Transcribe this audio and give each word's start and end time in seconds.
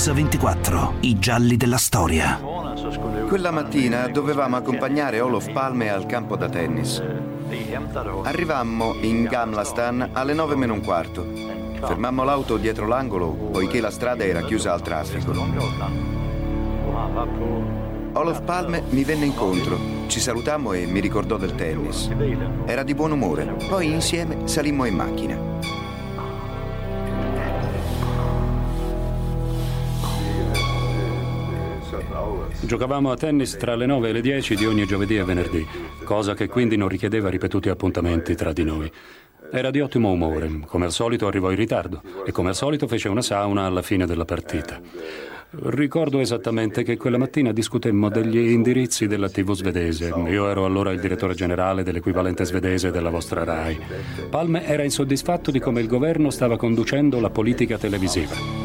Mix24, 0.00 0.92
i 1.00 1.18
gialli 1.18 1.58
della 1.58 1.76
storia. 1.76 2.40
Quella 3.28 3.50
mattina 3.50 4.08
dovevamo 4.08 4.56
accompagnare 4.56 5.20
Olof 5.20 5.52
Palme 5.52 5.90
al 5.90 6.06
campo 6.06 6.36
da 6.36 6.48
tennis. 6.48 7.02
Arrivammo 8.22 8.94
in 9.02 9.24
Gamlastan 9.24 10.08
alle 10.14 10.32
9 10.32 10.56
meno 10.56 10.72
un 10.72 10.80
quarto. 10.80 11.26
Fermammo 11.84 12.24
l'auto 12.24 12.56
dietro 12.56 12.86
l'angolo 12.86 13.28
poiché 13.52 13.82
la 13.82 13.90
strada 13.90 14.24
era 14.24 14.40
chiusa 14.40 14.72
al 14.72 14.80
traffico. 14.80 15.32
Olof 18.12 18.40
Palme 18.40 18.84
mi 18.88 19.04
venne 19.04 19.26
incontro, 19.26 19.78
ci 20.06 20.18
salutammo 20.18 20.72
e 20.72 20.86
mi 20.86 21.00
ricordò 21.00 21.36
del 21.36 21.54
tennis. 21.54 22.08
Era 22.64 22.84
di 22.84 22.94
buon 22.94 23.12
umore, 23.12 23.54
poi 23.68 23.92
insieme 23.92 24.48
salimmo 24.48 24.86
in 24.86 24.94
macchina. 24.94 25.79
Giocavamo 32.62 33.10
a 33.10 33.16
tennis 33.16 33.56
tra 33.56 33.74
le 33.74 33.86
9 33.86 34.08
e 34.08 34.12
le 34.12 34.20
10 34.20 34.54
di 34.54 34.66
ogni 34.66 34.84
giovedì 34.84 35.16
e 35.16 35.24
venerdì, 35.24 35.66
cosa 36.04 36.34
che 36.34 36.46
quindi 36.46 36.76
non 36.76 36.88
richiedeva 36.88 37.28
ripetuti 37.28 37.68
appuntamenti 37.68 38.34
tra 38.34 38.52
di 38.52 38.64
noi. 38.64 38.90
Era 39.50 39.70
di 39.70 39.80
ottimo 39.80 40.10
umore, 40.10 40.60
come 40.66 40.84
al 40.84 40.92
solito 40.92 41.26
arrivò 41.26 41.50
in 41.50 41.56
ritardo 41.56 42.02
e 42.24 42.30
come 42.30 42.50
al 42.50 42.54
solito 42.54 42.86
fece 42.86 43.08
una 43.08 43.22
sauna 43.22 43.64
alla 43.64 43.82
fine 43.82 44.06
della 44.06 44.24
partita. 44.24 44.80
Ricordo 45.52 46.20
esattamente 46.20 46.84
che 46.84 46.96
quella 46.96 47.18
mattina 47.18 47.50
discutemmo 47.50 48.08
degli 48.08 48.38
indirizzi 48.38 49.08
della 49.08 49.28
TV 49.28 49.52
svedese. 49.52 50.12
Io 50.28 50.48
ero 50.48 50.64
allora 50.64 50.92
il 50.92 51.00
direttore 51.00 51.34
generale 51.34 51.82
dell'equivalente 51.82 52.44
svedese 52.44 52.92
della 52.92 53.10
vostra 53.10 53.42
RAI. 53.42 53.80
Palme 54.28 54.64
era 54.64 54.84
insoddisfatto 54.84 55.50
di 55.50 55.58
come 55.58 55.80
il 55.80 55.88
governo 55.88 56.30
stava 56.30 56.56
conducendo 56.56 57.18
la 57.18 57.30
politica 57.30 57.78
televisiva. 57.78 58.59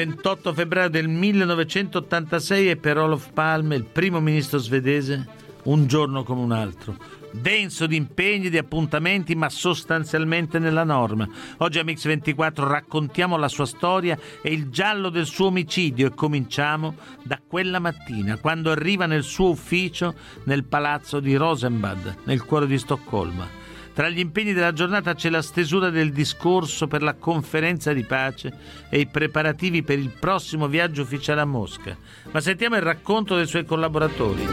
28 0.00 0.54
febbraio 0.54 0.88
del 0.88 1.08
1986 1.08 2.68
è 2.68 2.76
per 2.76 2.96
Olof 2.96 3.32
Palme, 3.34 3.76
il 3.76 3.84
primo 3.84 4.18
ministro 4.18 4.56
svedese, 4.56 5.28
un 5.64 5.86
giorno 5.86 6.22
come 6.22 6.40
un 6.40 6.52
altro. 6.52 6.96
Denso 7.32 7.86
di 7.86 7.96
impegni, 7.96 8.48
di 8.48 8.56
appuntamenti, 8.56 9.34
ma 9.34 9.50
sostanzialmente 9.50 10.58
nella 10.58 10.84
norma. 10.84 11.28
Oggi 11.58 11.80
a 11.80 11.84
Mix24 11.84 12.66
raccontiamo 12.66 13.36
la 13.36 13.48
sua 13.48 13.66
storia 13.66 14.18
e 14.40 14.50
il 14.50 14.70
giallo 14.70 15.10
del 15.10 15.26
suo 15.26 15.48
omicidio 15.48 16.06
e 16.06 16.14
cominciamo 16.14 16.94
da 17.22 17.38
quella 17.46 17.78
mattina, 17.78 18.38
quando 18.38 18.70
arriva 18.70 19.04
nel 19.04 19.22
suo 19.22 19.50
ufficio 19.50 20.14
nel 20.44 20.64
palazzo 20.64 21.20
di 21.20 21.36
Rosenbad, 21.36 22.20
nel 22.24 22.42
cuore 22.42 22.66
di 22.66 22.78
Stoccolma. 22.78 23.59
Tra 24.00 24.08
gli 24.08 24.18
impegni 24.18 24.54
della 24.54 24.72
giornata 24.72 25.14
c'è 25.14 25.28
la 25.28 25.42
stesura 25.42 25.90
del 25.90 26.10
discorso 26.10 26.86
per 26.86 27.02
la 27.02 27.12
conferenza 27.12 27.92
di 27.92 28.02
pace 28.02 28.50
e 28.88 28.98
i 28.98 29.06
preparativi 29.06 29.82
per 29.82 29.98
il 29.98 30.08
prossimo 30.18 30.68
viaggio 30.68 31.02
ufficiale 31.02 31.42
a 31.42 31.44
Mosca. 31.44 31.94
Ma 32.30 32.40
sentiamo 32.40 32.76
il 32.76 32.80
racconto 32.80 33.36
dei 33.36 33.46
suoi 33.46 33.66
collaboratori. 33.66 34.46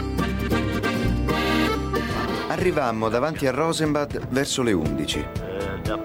Arrivammo 2.48 3.08
davanti 3.08 3.46
a 3.46 3.50
Rosenbad 3.50 4.28
verso 4.28 4.62
le 4.62 4.72
11 4.72 5.26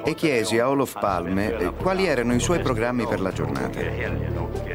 e 0.05 0.13
chiesi 0.15 0.57
a 0.59 0.69
Olof 0.69 0.97
Palme 0.97 1.57
eh, 1.57 1.73
quali 1.73 2.05
erano 2.05 2.33
i 2.33 2.39
suoi 2.39 2.61
programmi 2.61 3.05
per 3.05 3.19
la 3.19 3.33
giornata. 3.33 3.77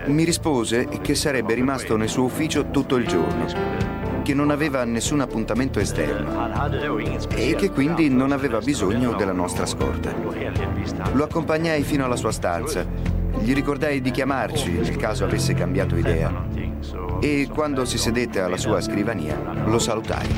Mi 0.09 0.25
rispose 0.25 0.89
che 1.01 1.15
sarebbe 1.15 1.55
rimasto 1.55 1.97
nel 1.97 2.11
suo 2.11 2.25
ufficio 2.25 2.69
tutto 2.69 2.97
il 2.97 3.07
giorno 3.07 3.98
che 4.29 4.35
non 4.35 4.51
aveva 4.51 4.85
nessun 4.85 5.21
appuntamento 5.21 5.81
esterno 5.81 6.55
e 7.31 7.55
che 7.55 7.71
quindi 7.71 8.11
non 8.11 8.31
aveva 8.31 8.59
bisogno 8.59 9.15
della 9.15 9.33
nostra 9.33 9.65
scorta. 9.65 10.15
Lo 11.13 11.25
accompagnai 11.25 11.83
fino 11.83 12.05
alla 12.05 12.15
sua 12.15 12.31
stanza, 12.31 12.85
gli 13.39 13.55
ricordai 13.55 14.03
di 14.03 14.11
chiamarci 14.11 14.71
nel 14.71 14.97
caso 14.97 15.25
avesse 15.25 15.55
cambiato 15.55 15.97
idea 15.97 16.47
e 17.21 17.49
quando 17.51 17.87
si 17.87 17.97
sedette 17.97 18.41
alla 18.41 18.59
sua 18.59 18.83
scrivania 18.83 19.65
lo 19.65 19.79
salutai. 19.79 20.29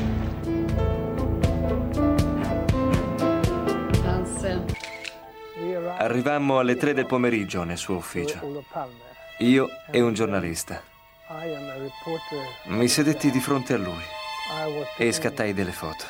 Arrivammo 5.97 6.59
alle 6.59 6.77
tre 6.77 6.93
del 6.93 7.07
pomeriggio 7.07 7.63
nel 7.63 7.77
suo 7.77 7.97
ufficio. 7.97 8.63
Io 9.39 9.67
e 9.91 9.99
un 9.99 10.13
giornalista. 10.13 10.90
Mi 12.65 12.87
sedetti 12.89 13.31
di 13.31 13.39
fronte 13.39 13.75
a 13.75 13.77
lui 13.77 14.03
e 14.97 15.11
scattai 15.13 15.53
delle 15.53 15.71
foto. 15.71 16.03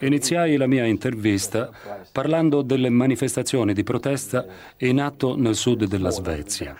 Iniziai 0.00 0.56
la 0.56 0.66
mia 0.66 0.86
intervista 0.86 1.70
parlando 2.10 2.62
delle 2.62 2.88
manifestazioni 2.88 3.74
di 3.74 3.84
protesta 3.84 4.46
in 4.78 5.00
atto 5.00 5.36
nel 5.36 5.54
sud 5.54 5.84
della 5.84 6.10
Svezia. 6.10 6.74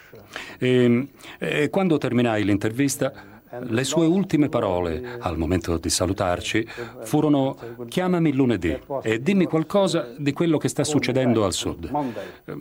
E, 0.59 1.09
e 1.39 1.69
quando 1.69 1.99
terminai 1.99 2.45
l'intervista, 2.45 3.36
le 3.61 3.85
sue 3.85 4.07
ultime 4.07 4.49
parole, 4.49 5.19
al 5.21 5.37
momento 5.37 5.77
di 5.79 5.91
salutarci, 5.91 6.67
furono 7.03 7.57
chiamami 7.89 8.33
lunedì 8.33 8.79
e 9.03 9.21
dimmi 9.21 9.47
qualcosa 9.47 10.09
di 10.17 10.33
quello 10.33 10.59
che 10.59 10.69
sta 10.69 10.85
succedendo 10.85 11.45
al 11.45 11.53
sud. 11.53 11.91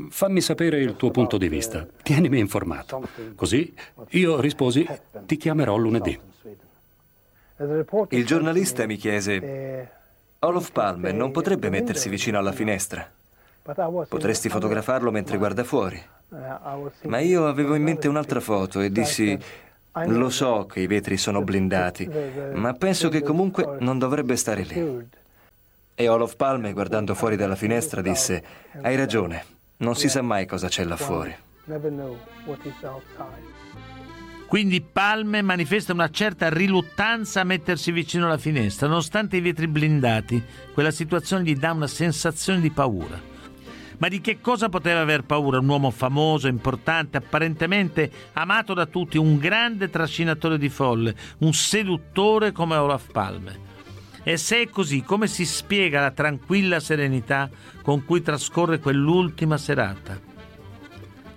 Fammi 0.10 0.42
sapere 0.42 0.80
il 0.80 0.96
tuo 0.96 1.12
punto 1.12 1.38
di 1.38 1.50
vista, 1.50 1.86
tienimi 2.04 2.40
informato. 2.40 3.08
Così 3.36 3.74
io 4.10 4.40
risposi 4.40 4.88
ti 5.26 5.38
chiamerò 5.38 5.76
lunedì. 5.76 6.20
Il 8.10 8.26
giornalista 8.26 8.86
mi 8.86 8.98
chiese, 8.98 9.90
Olof 10.40 10.72
Palme 10.72 11.12
non 11.12 11.32
potrebbe 11.32 11.70
mettersi 11.70 12.10
vicino 12.10 12.38
alla 12.38 12.52
finestra? 12.52 13.10
Potresti 13.64 14.50
fotografarlo 14.50 15.10
mentre 15.10 15.38
guarda 15.38 15.64
fuori. 15.64 16.00
Ma 17.04 17.20
io 17.20 17.48
avevo 17.48 17.76
in 17.76 17.84
mente 17.84 18.08
un'altra 18.08 18.40
foto 18.40 18.82
e 18.82 18.92
dissi, 18.92 19.40
lo 20.06 20.30
so 20.30 20.66
che 20.66 20.82
i 20.82 20.88
vetri 20.88 21.18
sono 21.18 21.42
blindati, 21.42 22.10
ma 22.54 22.74
penso 22.74 23.10
che 23.10 23.22
comunque 23.22 23.78
non 23.80 23.98
dovrebbe 23.98 24.36
stare 24.36 24.64
lì. 24.64 25.08
E 25.96 26.08
Olof 26.10 26.36
Palme, 26.36 26.74
guardando 26.74 27.16
fuori 27.16 27.38
dalla 27.38 27.56
finestra, 27.56 28.02
disse, 28.02 28.44
hai 28.82 28.96
ragione, 28.96 29.46
non 29.78 29.96
si 29.96 30.10
sa 30.10 30.22
mai 30.22 30.46
cosa 30.46 30.68
c'è 30.68 30.84
là 30.84 30.98
fuori. 30.98 31.34
Quindi 34.48 34.82
Palme 34.82 35.42
manifesta 35.42 35.92
una 35.92 36.10
certa 36.10 36.50
riluttanza 36.50 37.42
a 37.42 37.46
mettersi 37.46 37.92
vicino 37.92 38.26
alla 38.26 38.38
finestra, 38.38 38.88
nonostante 38.88 39.38
i 39.38 39.42
vetri 39.42 39.68
blindati. 39.68 40.44
Quella 40.74 40.92
situazione 40.92 41.44
gli 41.44 41.56
dà 41.56 41.72
una 41.72 41.88
sensazione 41.88 42.60
di 42.62 42.70
paura. 42.70 43.34
Ma 43.98 44.10
di 44.10 44.20
che 44.20 44.42
cosa 44.42 44.68
poteva 44.68 45.02
aver 45.02 45.24
paura 45.24 45.60
un 45.60 45.68
uomo 45.70 45.90
famoso, 45.90 46.48
importante, 46.48 47.18
apparentemente 47.18 48.12
amato 48.34 48.74
da 48.74 48.86
tutti, 48.86 49.18
un 49.18 49.38
grande 49.38 49.90
trascinatore 49.90 50.58
di 50.58 50.70
folle, 50.70 51.16
un 51.40 51.54
seduttore 51.54 52.52
come 52.52 52.76
Olaf 52.76 53.12
Palme? 53.12 53.74
E 54.24 54.38
se 54.38 54.64
è 54.64 54.70
così, 54.70 55.04
come 55.04 55.28
si 55.28 55.46
spiega 55.46 56.02
la 56.02 56.12
tranquilla 56.12 56.80
serenità 56.80 57.50
con 57.84 58.04
cui 58.04 58.22
trascorre 58.22 58.80
quell'ultima 58.80 59.58
serata? 59.58 60.20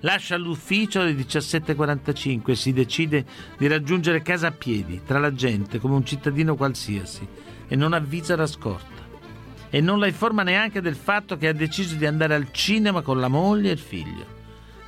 Lascia 0.00 0.36
l'ufficio 0.36 1.00
alle 1.00 1.12
17.45 1.12 2.50
e 2.50 2.54
si 2.54 2.72
decide 2.72 3.26
di 3.56 3.66
raggiungere 3.66 4.22
casa 4.22 4.48
a 4.48 4.52
piedi, 4.52 5.02
tra 5.04 5.18
la 5.18 5.32
gente, 5.32 5.78
come 5.78 5.94
un 5.94 6.04
cittadino 6.04 6.56
qualsiasi, 6.56 7.26
e 7.68 7.76
non 7.76 7.92
avvisa 7.92 8.36
la 8.36 8.46
scorta 8.46 9.07
e 9.70 9.80
non 9.80 9.98
la 9.98 10.06
informa 10.06 10.42
neanche 10.42 10.80
del 10.80 10.96
fatto 10.96 11.36
che 11.36 11.48
ha 11.48 11.52
deciso 11.52 11.96
di 11.96 12.06
andare 12.06 12.34
al 12.34 12.50
cinema 12.52 13.02
con 13.02 13.20
la 13.20 13.28
moglie 13.28 13.70
e 13.70 13.72
il 13.72 13.78
figlio. 13.78 14.36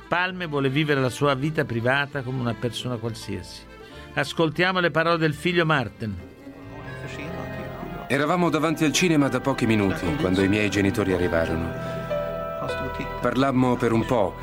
Palme 0.07 0.47
vuole 0.47 0.69
vivere 0.69 0.99
la 0.99 1.09
sua 1.09 1.33
vita 1.35 1.63
privata 1.63 2.21
come 2.21 2.39
una 2.39 2.53
persona 2.53 2.95
qualsiasi. 2.97 3.61
Ascoltiamo 4.13 4.79
le 4.79 4.91
parole 4.91 5.17
del 5.17 5.33
figlio 5.33 5.65
Martin. 5.65 6.15
Eravamo 8.07 8.49
davanti 8.49 8.83
al 8.83 8.91
cinema 8.91 9.29
da 9.29 9.39
pochi 9.39 9.65
minuti 9.65 10.05
quando 10.19 10.43
i 10.43 10.49
miei 10.49 10.69
genitori 10.69 11.13
arrivarono. 11.13 11.99
Parlammo 13.21 13.77
per 13.77 13.93
un 13.93 14.05
po'. 14.05 14.35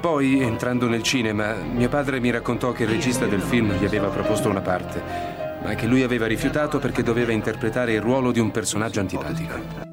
Poi, 0.00 0.40
entrando 0.40 0.88
nel 0.88 1.02
cinema, 1.02 1.54
mio 1.54 1.88
padre 1.88 2.20
mi 2.20 2.30
raccontò 2.30 2.70
che 2.72 2.84
il 2.84 2.90
regista 2.90 3.26
del 3.26 3.40
film 3.40 3.72
gli 3.72 3.84
aveva 3.84 4.08
proposto 4.08 4.48
una 4.48 4.60
parte 4.60 5.41
ma 5.62 5.74
che 5.74 5.86
lui 5.86 6.02
aveva 6.02 6.26
rifiutato 6.26 6.78
perché 6.78 7.02
doveva 7.02 7.32
interpretare 7.32 7.94
il 7.94 8.00
ruolo 8.00 8.32
di 8.32 8.40
un 8.40 8.50
personaggio 8.50 9.00
antipatico. 9.00 9.90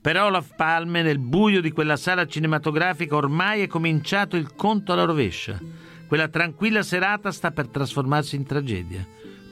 Per 0.00 0.16
Olaf 0.16 0.54
Palme, 0.54 1.02
nel 1.02 1.18
buio 1.18 1.60
di 1.60 1.72
quella 1.72 1.96
sala 1.96 2.26
cinematografica, 2.26 3.16
ormai 3.16 3.62
è 3.62 3.66
cominciato 3.66 4.36
il 4.36 4.54
conto 4.54 4.92
alla 4.92 5.02
rovescia. 5.02 5.58
Quella 6.06 6.28
tranquilla 6.28 6.84
serata 6.84 7.32
sta 7.32 7.50
per 7.50 7.66
trasformarsi 7.66 8.36
in 8.36 8.44
tragedia. 8.44 9.04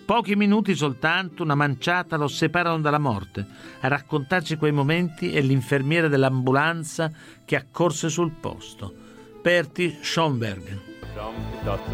Pochi 0.04 0.36
minuti 0.36 0.76
soltanto, 0.76 1.42
una 1.42 1.56
manciata 1.56 2.16
lo 2.16 2.28
separano 2.28 2.78
dalla 2.78 3.00
morte. 3.00 3.44
A 3.80 3.88
raccontarci 3.88 4.54
quei 4.56 4.70
momenti 4.70 5.32
è 5.32 5.40
l'infermiera 5.40 6.06
dell'ambulanza 6.06 7.10
che 7.44 7.56
accorse 7.56 8.08
sul 8.08 8.30
posto. 8.30 8.94
Perti 9.42 9.98
Schomberg. 10.02 10.93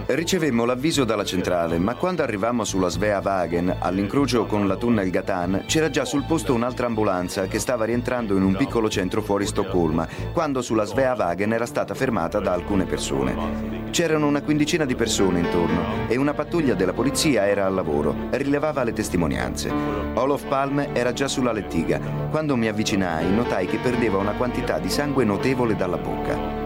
Ricevemmo 0.07 0.65
l'avviso 0.65 1.05
dalla 1.05 1.25
centrale, 1.25 1.79
ma 1.79 1.95
quando 1.95 2.23
arrivammo 2.23 2.65
sulla 2.65 2.89
Svea 2.89 3.21
Wagen, 3.23 3.77
all'incrocio 3.79 4.47
con 4.47 4.67
la 4.67 4.77
Tunnel 4.77 5.11
Gatan, 5.11 5.65
c'era 5.67 5.91
già 5.91 6.05
sul 6.07 6.25
posto 6.25 6.55
un'altra 6.55 6.87
ambulanza 6.87 7.47
che 7.47 7.59
stava 7.59 7.85
rientrando 7.85 8.35
in 8.37 8.43
un 8.43 8.57
piccolo 8.57 8.89
centro 8.89 9.21
fuori 9.21 9.47
Stoccolma, 9.47 10.09
quando 10.33 10.63
sulla 10.63 10.85
Svea 10.85 11.15
Wagen 11.15 11.53
era 11.53 11.67
stata 11.67 11.95
fermata 11.95 12.41
da 12.41 12.53
alcune 12.53 12.87
persone. 12.87 13.89
C'erano 13.91 14.27
una 14.27 14.41
quindicina 14.41 14.85
di 14.85 14.95
persone 14.95 15.41
intorno 15.41 16.09
e 16.09 16.17
una 16.17 16.33
pattuglia 16.33 16.75
della 16.75 16.93
polizia 16.93 17.47
era 17.47 17.67
al 17.67 17.75
lavoro, 17.75 18.15
rilevava 18.31 18.85
le 18.85 18.93
testimonianze. 18.93 19.71
Olof 20.15 20.47
Palme 20.47 20.95
era 20.95 21.13
già 21.13 21.29
sulla 21.29 21.53
lettiga. 21.53 22.01
Quando 22.31 22.57
mi 22.57 22.69
avvicinai, 22.69 23.31
notai 23.31 23.67
che 23.67 23.79
perdeva 23.79 24.19
una 24.19 24.33
quantità 24.33 24.79
di 24.79 24.89
sangue 24.89 25.25
notevole 25.25 25.77
dalla 25.77 25.99
bocca. 25.99 26.60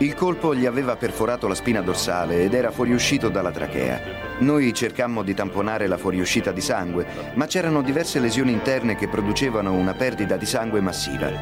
Il 0.00 0.14
colpo 0.14 0.54
gli 0.54 0.64
aveva 0.64 0.94
perforato 0.94 1.48
la 1.48 1.56
spina 1.56 1.80
dorsale 1.80 2.44
ed 2.44 2.54
era 2.54 2.70
fuoriuscito 2.70 3.28
dalla 3.30 3.50
trachea. 3.50 4.00
Noi 4.38 4.72
cercammo 4.72 5.24
di 5.24 5.34
tamponare 5.34 5.88
la 5.88 5.96
fuoriuscita 5.96 6.52
di 6.52 6.60
sangue, 6.60 7.04
ma 7.34 7.46
c'erano 7.46 7.82
diverse 7.82 8.20
lesioni 8.20 8.52
interne 8.52 8.94
che 8.94 9.08
producevano 9.08 9.72
una 9.72 9.94
perdita 9.94 10.36
di 10.36 10.46
sangue 10.46 10.80
massiva. 10.80 11.32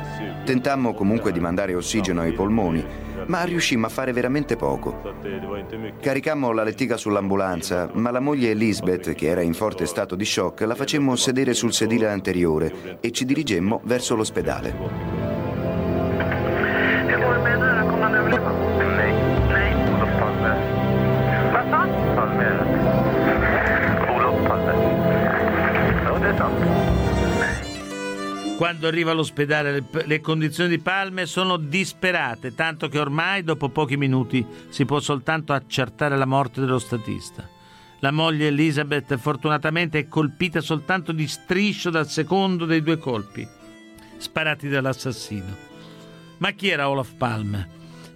Tentammo 0.43 0.95
comunque 0.95 1.33
di 1.33 1.41
mandare 1.41 1.75
ossigeno 1.75 2.23
ai 2.23 2.33
polmoni, 2.33 2.83
ma 3.27 3.43
riuscimmo 3.45 3.85
a 3.85 3.91
fare 3.91 4.15
veramente 4.15 4.57
poco. 4.57 5.03
Caricammo 6.01 6.51
la 6.53 6.63
lettiga 6.63 6.97
sull'ambulanza, 6.97 7.91
ma 7.93 8.11
la 8.11 8.21
moglie 8.21 8.53
Elizabeth, 8.53 9.13
che 9.13 9.27
era 9.27 9.43
in 9.43 9.53
forte 9.53 9.85
stato 9.85 10.15
di 10.15 10.25
shock, 10.25 10.63
la 10.63 10.75
facemmo 10.75 11.15
sedere 11.15 11.53
sul 11.53 11.75
sedile 11.75 12.09
anteriore 12.09 12.99
e 13.01 13.11
ci 13.11 13.27
dirigemmo 13.27 13.83
verso 13.85 14.17
l'ospedale. 14.17 15.16
Quando 28.87 29.03
arriva 29.03 29.11
all'ospedale 29.11 29.85
le, 30.05 30.21
condizioni 30.21 30.69
di 30.69 30.79
Palme 30.79 31.27
sono 31.27 31.57
disperate, 31.57 32.55
tanto 32.55 32.87
che 32.87 33.01
ormai 33.01 33.43
dopo 33.43 33.69
pochi 33.69 33.97
minuti 33.97 34.47
si 34.69 34.85
può 34.85 35.01
soltanto 35.01 35.53
accertare 35.53 36.17
la 36.17 36.25
morte 36.25 36.61
dello 36.61 36.79
statista. 36.79 37.49
La 37.99 38.13
moglie 38.13 38.47
Elizabeth 38.47 39.17
fortunatamente 39.17 39.99
è 39.99 40.07
colpita 40.07 40.61
soltanto 40.61 41.11
di 41.11 41.27
striscio 41.27 41.91
dal 41.91 42.09
secondo 42.09 42.65
dei 42.65 42.81
due 42.81 42.97
colpi, 42.97 43.45
sparati 44.19 44.69
dall'assassino. 44.69 45.57
Ma 46.39 46.53
chi 46.53 46.69
era 46.69 46.89
Olaf 46.89 47.15
Palme? 47.15 47.69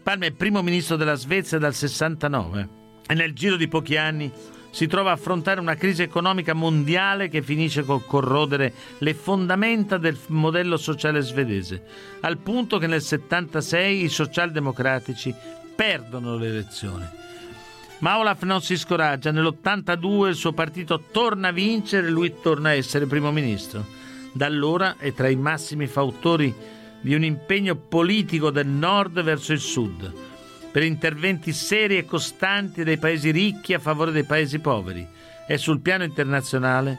Palme 0.05 0.28
è 0.28 0.32
primo 0.32 0.62
ministro 0.62 0.94
della 0.94 1.16
Svezia 1.16 1.58
dal 1.58 1.75
69 1.75 2.69
e 3.08 3.14
nel 3.14 3.32
giro 3.32 3.56
di 3.56 3.66
pochi 3.66 3.96
anni 3.96 4.31
si 4.70 4.87
trova 4.87 5.11
a 5.11 5.14
affrontare 5.14 5.61
una 5.61 5.75
crisi 5.75 6.02
economica 6.02 6.55
mondiale 6.55 7.28
che 7.28 7.43
finisce 7.43 7.82
col 7.82 8.06
corrodere 8.06 8.72
le 8.99 9.14
fondamenta 9.14 9.99
del 9.99 10.19
modello 10.28 10.76
sociale 10.76 11.20
svedese, 11.20 11.82
al 12.20 12.38
punto 12.38 12.78
che 12.78 12.87
nel 12.87 13.02
76 13.02 14.05
i 14.05 14.08
socialdemocratici 14.08 15.34
perdono 15.75 16.37
le 16.37 16.46
elezioni. 16.46 17.05
Ma 17.99 18.19
Olaf 18.19 18.43
non 18.44 18.62
si 18.62 18.78
scoraggia, 18.78 19.31
nell'82 19.31 20.28
il 20.28 20.34
suo 20.34 20.52
partito 20.52 21.02
torna 21.11 21.49
a 21.49 21.52
vincere 21.52 22.06
e 22.06 22.11
lui 22.11 22.34
torna 22.40 22.70
a 22.70 22.75
essere 22.75 23.06
primo 23.06 23.31
ministro. 23.31 23.84
Da 24.32 24.46
allora 24.46 24.96
è 24.96 25.12
tra 25.12 25.28
i 25.28 25.37
massimi 25.37 25.87
fautori 25.87 26.55
di 27.02 27.14
un 27.14 27.25
impegno 27.25 27.75
politico 27.75 28.50
del 28.50 28.66
nord 28.66 29.23
verso 29.23 29.52
il 29.52 29.58
sud 29.58 30.28
per 30.70 30.82
interventi 30.82 31.52
seri 31.52 31.99
e 31.99 32.05
costanti 32.05 32.84
dei 32.84 32.99
paesi 32.99 33.31
ricchi 33.31 33.75
a 33.75 33.78
favore 33.78 34.12
dei 34.12 34.25
paesi 34.25 34.58
poveri 34.61 35.06
e 35.46 35.58
sul 35.58 35.81
piano 35.81 36.05
internazionale 36.05 36.99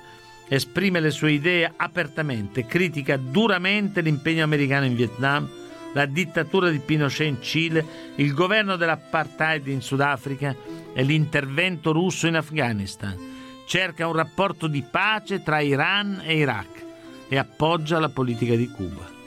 esprime 0.50 1.00
le 1.00 1.12
sue 1.12 1.32
idee 1.32 1.72
apertamente, 1.74 2.66
critica 2.66 3.16
duramente 3.16 4.02
l'impegno 4.02 4.44
americano 4.44 4.84
in 4.84 4.96
Vietnam, 4.96 5.50
la 5.94 6.06
dittatura 6.06 6.70
di 6.70 6.80
Pinochet 6.80 7.28
in 7.28 7.42
Cile, 7.42 7.86
il 8.16 8.34
governo 8.34 8.76
dell'apartheid 8.76 9.68
in 9.68 9.82
Sudafrica 9.82 10.54
e 10.94 11.04
l'intervento 11.04 11.94
russo 11.94 12.28
in 12.28 12.36
Afghanistan. 12.36 13.18
Cerca 13.66 14.06
un 14.08 14.14
rapporto 14.14 14.68
di 14.68 14.84
pace 14.84 15.42
tra 15.42 15.62
Iran 15.62 16.22
e 16.22 16.36
Iraq 16.36 16.84
e 17.30 17.38
appoggia 17.38 18.00
la 18.00 18.10
politica 18.10 18.56
di 18.56 18.68
Cuba. 18.68 19.21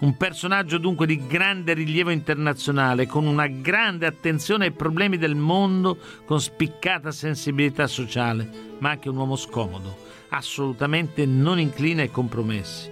Un 0.00 0.16
personaggio 0.16 0.78
dunque 0.78 1.06
di 1.06 1.26
grande 1.26 1.72
rilievo 1.74 2.10
internazionale, 2.10 3.08
con 3.08 3.26
una 3.26 3.48
grande 3.48 4.06
attenzione 4.06 4.66
ai 4.66 4.70
problemi 4.70 5.18
del 5.18 5.34
mondo, 5.34 5.98
con 6.24 6.40
spiccata 6.40 7.10
sensibilità 7.10 7.88
sociale, 7.88 8.48
ma 8.78 8.90
anche 8.90 9.08
un 9.08 9.16
uomo 9.16 9.34
scomodo, 9.34 9.96
assolutamente 10.28 11.26
non 11.26 11.58
incline 11.58 12.02
ai 12.02 12.10
compromessi. 12.12 12.88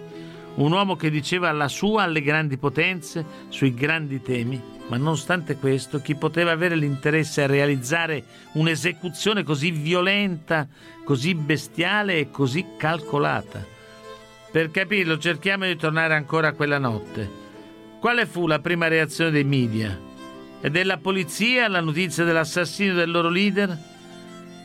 Un 0.57 0.73
uomo 0.73 0.97
che 0.97 1.09
diceva 1.09 1.53
la 1.53 1.69
sua 1.69 2.03
alle 2.03 2.23
grandi 2.23 2.57
potenze 2.57 3.25
sui 3.51 3.73
grandi 3.73 4.21
temi, 4.21 4.61
ma 4.89 4.97
nonostante 4.97 5.59
questo 5.59 6.01
chi 6.01 6.17
poteva 6.17 6.51
avere 6.51 6.75
l'interesse 6.75 7.45
a 7.45 7.47
realizzare 7.47 8.25
un'esecuzione 8.55 9.45
così 9.45 9.71
violenta, 9.71 10.67
così 11.05 11.37
bestiale 11.37 12.19
e 12.19 12.31
così 12.31 12.67
calcolata? 12.77 13.76
Per 14.57 14.71
capirlo, 14.71 15.19
cerchiamo 15.19 15.67
di 15.67 15.77
tornare 15.77 16.15
ancora 16.15 16.49
a 16.49 16.53
quella 16.53 16.79
notte. 16.79 17.31
Quale 18.01 18.25
fu 18.25 18.47
la 18.47 18.59
prima 18.59 18.89
reazione 18.89 19.31
dei 19.31 19.45
media? 19.45 20.01
E 20.63 20.71
della 20.71 20.97
polizia 20.97 21.67
alla 21.67 21.83
notizia 21.83 22.25
dell'assassinio 22.25 22.95
del 22.95 23.11
loro 23.11 23.29
leader? 23.29 23.77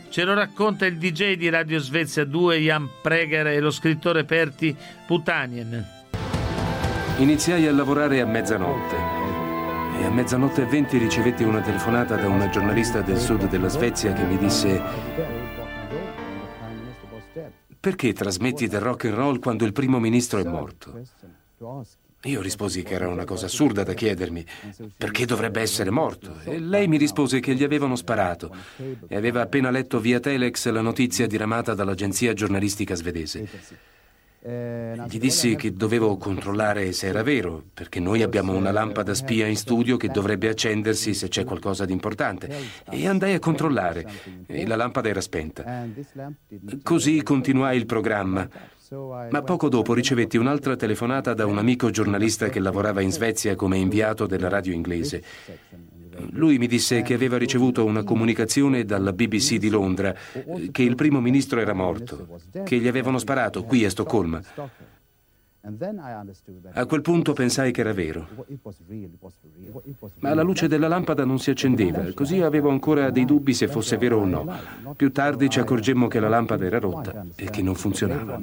Ce 0.07 0.23
lo 0.23 0.33
racconta 0.33 0.85
il 0.85 0.97
DJ 0.97 1.35
di 1.35 1.49
Radio 1.49 1.77
Svezia 1.79 2.23
2, 2.23 2.59
Jan 2.59 2.87
Preger, 3.01 3.47
e 3.47 3.59
lo 3.59 3.69
scrittore 3.69 4.23
Perti 4.23 4.73
Putanien. 5.05 5.85
Iniziai 7.17 7.67
a 7.67 7.73
lavorare 7.73 8.21
a 8.21 8.25
mezzanotte 8.25 8.95
e 9.99 10.05
a 10.05 10.09
mezzanotte 10.09 10.61
e 10.61 10.65
venti 10.67 10.97
ricevetti 10.99 11.43
una 11.43 11.59
telefonata 11.59 12.15
da 12.15 12.29
una 12.29 12.47
giornalista 12.47 13.01
del 13.01 13.17
sud 13.17 13.49
della 13.49 13.67
Svezia 13.67 14.13
che 14.13 14.23
mi 14.23 14.37
disse 14.37 15.40
perché 17.81 18.13
trasmetti 18.13 18.67
del 18.67 18.79
rock 18.79 19.05
and 19.05 19.15
roll 19.15 19.39
quando 19.39 19.65
il 19.65 19.73
primo 19.73 19.99
ministro 19.99 20.39
è 20.39 20.43
morto? 20.43 21.01
Io 22.25 22.39
risposi 22.39 22.83
che 22.83 22.93
era 22.93 23.07
una 23.07 23.25
cosa 23.25 23.47
assurda 23.47 23.81
da 23.81 23.93
chiedermi, 23.93 24.45
perché 24.95 25.25
dovrebbe 25.25 25.61
essere 25.61 25.89
morto? 25.89 26.35
E 26.43 26.59
lei 26.59 26.87
mi 26.87 26.97
rispose 26.97 27.39
che 27.39 27.55
gli 27.55 27.63
avevano 27.63 27.95
sparato 27.95 28.55
e 29.07 29.15
aveva 29.15 29.41
appena 29.41 29.71
letto 29.71 29.99
via 29.99 30.19
Telex 30.19 30.69
la 30.69 30.81
notizia 30.81 31.25
diramata 31.25 31.73
dall'agenzia 31.73 32.33
giornalistica 32.33 32.93
svedese. 32.93 33.49
Gli 34.43 35.19
dissi 35.19 35.55
che 35.55 35.71
dovevo 35.73 36.17
controllare 36.17 36.93
se 36.93 37.05
era 37.05 37.21
vero, 37.21 37.63
perché 37.71 37.99
noi 37.99 38.23
abbiamo 38.23 38.55
una 38.55 38.71
lampada 38.71 39.13
spia 39.13 39.45
in 39.45 39.55
studio 39.55 39.97
che 39.97 40.07
dovrebbe 40.07 40.49
accendersi 40.49 41.13
se 41.13 41.27
c'è 41.27 41.43
qualcosa 41.43 41.85
di 41.85 41.91
importante. 41.91 42.49
E 42.89 43.07
andai 43.07 43.35
a 43.35 43.39
controllare 43.39 44.03
e 44.47 44.65
la 44.65 44.75
lampada 44.75 45.09
era 45.09 45.21
spenta. 45.21 45.85
Così 46.81 47.21
continuai 47.21 47.77
il 47.77 47.85
programma. 47.85 48.49
Ma 49.29 49.41
poco 49.43 49.69
dopo 49.69 49.93
ricevetti 49.93 50.37
un'altra 50.37 50.75
telefonata 50.75 51.33
da 51.33 51.45
un 51.45 51.59
amico 51.59 51.91
giornalista 51.91 52.49
che 52.49 52.59
lavorava 52.59 53.01
in 53.01 53.11
Svezia 53.11 53.55
come 53.55 53.77
inviato 53.77 54.25
della 54.25 54.49
radio 54.49 54.73
inglese. 54.73 55.23
Lui 56.31 56.57
mi 56.57 56.67
disse 56.67 57.01
che 57.01 57.13
aveva 57.13 57.37
ricevuto 57.37 57.85
una 57.85 58.03
comunicazione 58.03 58.85
dalla 58.85 59.13
BBC 59.13 59.55
di 59.55 59.69
Londra 59.69 60.13
che 60.71 60.83
il 60.83 60.95
primo 60.95 61.21
ministro 61.21 61.59
era 61.59 61.73
morto, 61.73 62.39
che 62.63 62.77
gli 62.77 62.87
avevano 62.87 63.17
sparato 63.17 63.63
qui 63.63 63.85
a 63.85 63.89
Stoccolma. 63.89 64.41
A 66.73 66.85
quel 66.87 67.01
punto 67.01 67.33
pensai 67.33 67.71
che 67.71 67.81
era 67.81 67.93
vero. 67.93 68.27
Ma 70.19 70.33
la 70.33 70.41
luce 70.41 70.67
della 70.67 70.87
lampada 70.87 71.23
non 71.23 71.37
si 71.37 71.51
accendeva, 71.51 72.11
così 72.13 72.41
avevo 72.41 72.71
ancora 72.71 73.11
dei 73.11 73.25
dubbi 73.25 73.53
se 73.53 73.67
fosse 73.67 73.97
vero 73.97 74.21
o 74.21 74.25
no. 74.25 74.57
Più 74.95 75.11
tardi 75.11 75.49
ci 75.49 75.59
accorgemmo 75.59 76.07
che 76.07 76.19
la 76.19 76.29
lampada 76.29 76.65
era 76.65 76.79
rotta 76.79 77.25
e 77.35 77.49
che 77.51 77.61
non 77.61 77.75
funzionava. 77.75 78.39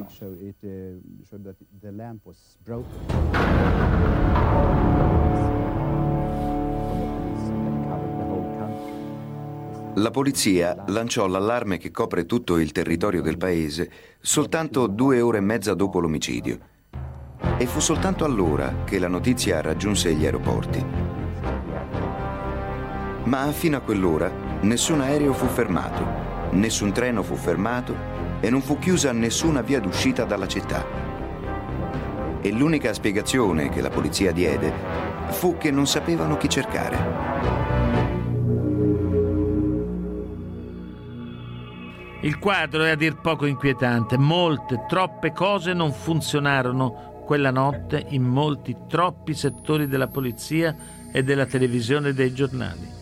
La 9.99 10.13
polizia 10.13 10.85
lanciò 10.89 11.27
l'allarme 11.27 11.77
che 11.77 11.91
copre 11.91 12.25
tutto 12.25 12.59
il 12.59 12.71
territorio 12.71 13.21
del 13.21 13.37
paese 13.37 13.91
soltanto 14.21 14.87
due 14.87 15.21
ore 15.21 15.39
e 15.39 15.41
mezza 15.41 15.75
dopo 15.75 15.99
l'omicidio. 15.99 16.59
E 17.57 17.67
fu 17.67 17.81
soltanto 17.81 18.25
allora 18.25 18.85
che 18.85 19.01
la 19.01 19.09
notizia 19.09 19.61
raggiunse 19.61 20.15
gli 20.15 20.25
aeroporti. 20.25 20.85
Ma 23.25 23.51
fino 23.51 23.77
a 23.77 23.81
quell'ora 23.81 24.31
nessun 24.61 25.01
aereo 25.01 25.33
fu 25.33 25.47
fermato, 25.47 26.05
nessun 26.53 26.93
treno 26.93 27.25
fu 27.25 27.35
fermato 27.35 27.93
e 28.39 28.51
non 28.51 28.63
fu 28.63 28.79
chiusa 28.79 29.11
nessuna 29.11 29.63
via 29.63 29.81
d'uscita 29.81 30.23
dalla 30.23 30.47
città. 30.47 30.87
E 32.41 32.53
l'unica 32.53 32.93
spiegazione 32.93 33.69
che 33.69 33.81
la 33.81 33.91
polizia 33.91 34.31
diede 34.31 34.73
fu 35.31 35.59
che 35.59 35.73
non 35.73 35.89
sapevano 35.89 36.37
chi 36.37 36.49
cercare. 36.49 37.58
Il 42.21 42.39
quadro 42.41 42.83
è 42.83 42.91
a 42.91 42.97
dir 42.97 43.21
poco 43.21 43.47
inquietante. 43.47 44.19
Molte, 44.19 44.85
troppe 44.89 45.33
cose 45.33 45.73
non 45.73 45.93
funzionarono 45.93 47.23
quella 47.25 47.53
notte 47.53 48.07
in 48.09 48.25
molti, 48.25 48.75
troppi 48.89 49.35
settori 49.35 49.87
della 49.87 50.09
polizia 50.09 50.75
e 51.13 51.23
della 51.23 51.47
televisione 51.47 52.09
e 52.09 52.15
dei 52.15 52.35
giornali. 52.35 52.97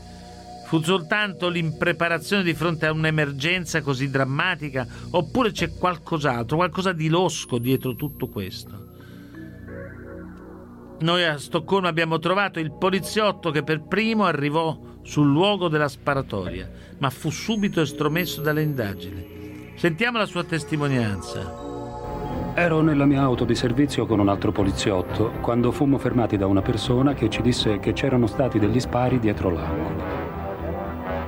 Fu 0.67 0.83
soltanto 0.83 1.49
l'impreparazione 1.49 2.43
di 2.43 2.53
fronte 2.53 2.87
a 2.87 2.93
un'emergenza 2.93 3.81
così 3.81 4.11
drammatica 4.11 4.87
oppure 5.11 5.53
c'è 5.53 5.73
qualcos'altro, 5.73 6.57
qualcosa 6.57 6.93
di 6.93 7.09
losco 7.09 7.59
dietro 7.59 7.95
tutto 7.95 8.29
questo? 8.29 8.85
Noi 10.99 11.25
a 11.25 11.39
Stoccolma 11.39 11.89
abbiamo 11.89 12.19
trovato 12.19 12.59
il 12.59 12.73
poliziotto 12.73 13.51
che 13.51 13.63
per 13.63 13.83
primo 13.85 14.25
arrivò 14.25 14.77
sul 15.07 15.31
luogo 15.31 15.69
della 15.69 15.87
sparatoria, 15.87 16.69
ma 16.99 17.11
fu 17.11 17.31
subito 17.31 17.81
estromesso 17.81 18.41
dalle 18.41 18.63
indagini. 18.63 19.73
Sentiamo 19.77 20.19
la 20.19 20.27
sua 20.27 20.43
testimonianza. 20.43 21.65
Ero 22.55 22.81
nella 22.81 23.05
mia 23.05 23.21
auto 23.21 23.45
di 23.45 23.55
servizio 23.55 24.05
con 24.05 24.19
un 24.19 24.29
altro 24.29 24.51
poliziotto 24.51 25.31
quando 25.41 25.71
fummo 25.71 25.97
fermati 25.97 26.37
da 26.37 26.47
una 26.47 26.61
persona 26.61 27.15
che 27.15 27.31
ci 27.31 27.41
disse 27.41 27.79
che 27.79 27.93
c'erano 27.93 28.27
stati 28.27 28.59
degli 28.59 28.81
spari 28.81 29.21
dietro 29.21 29.51
l'angolo. 29.51 30.25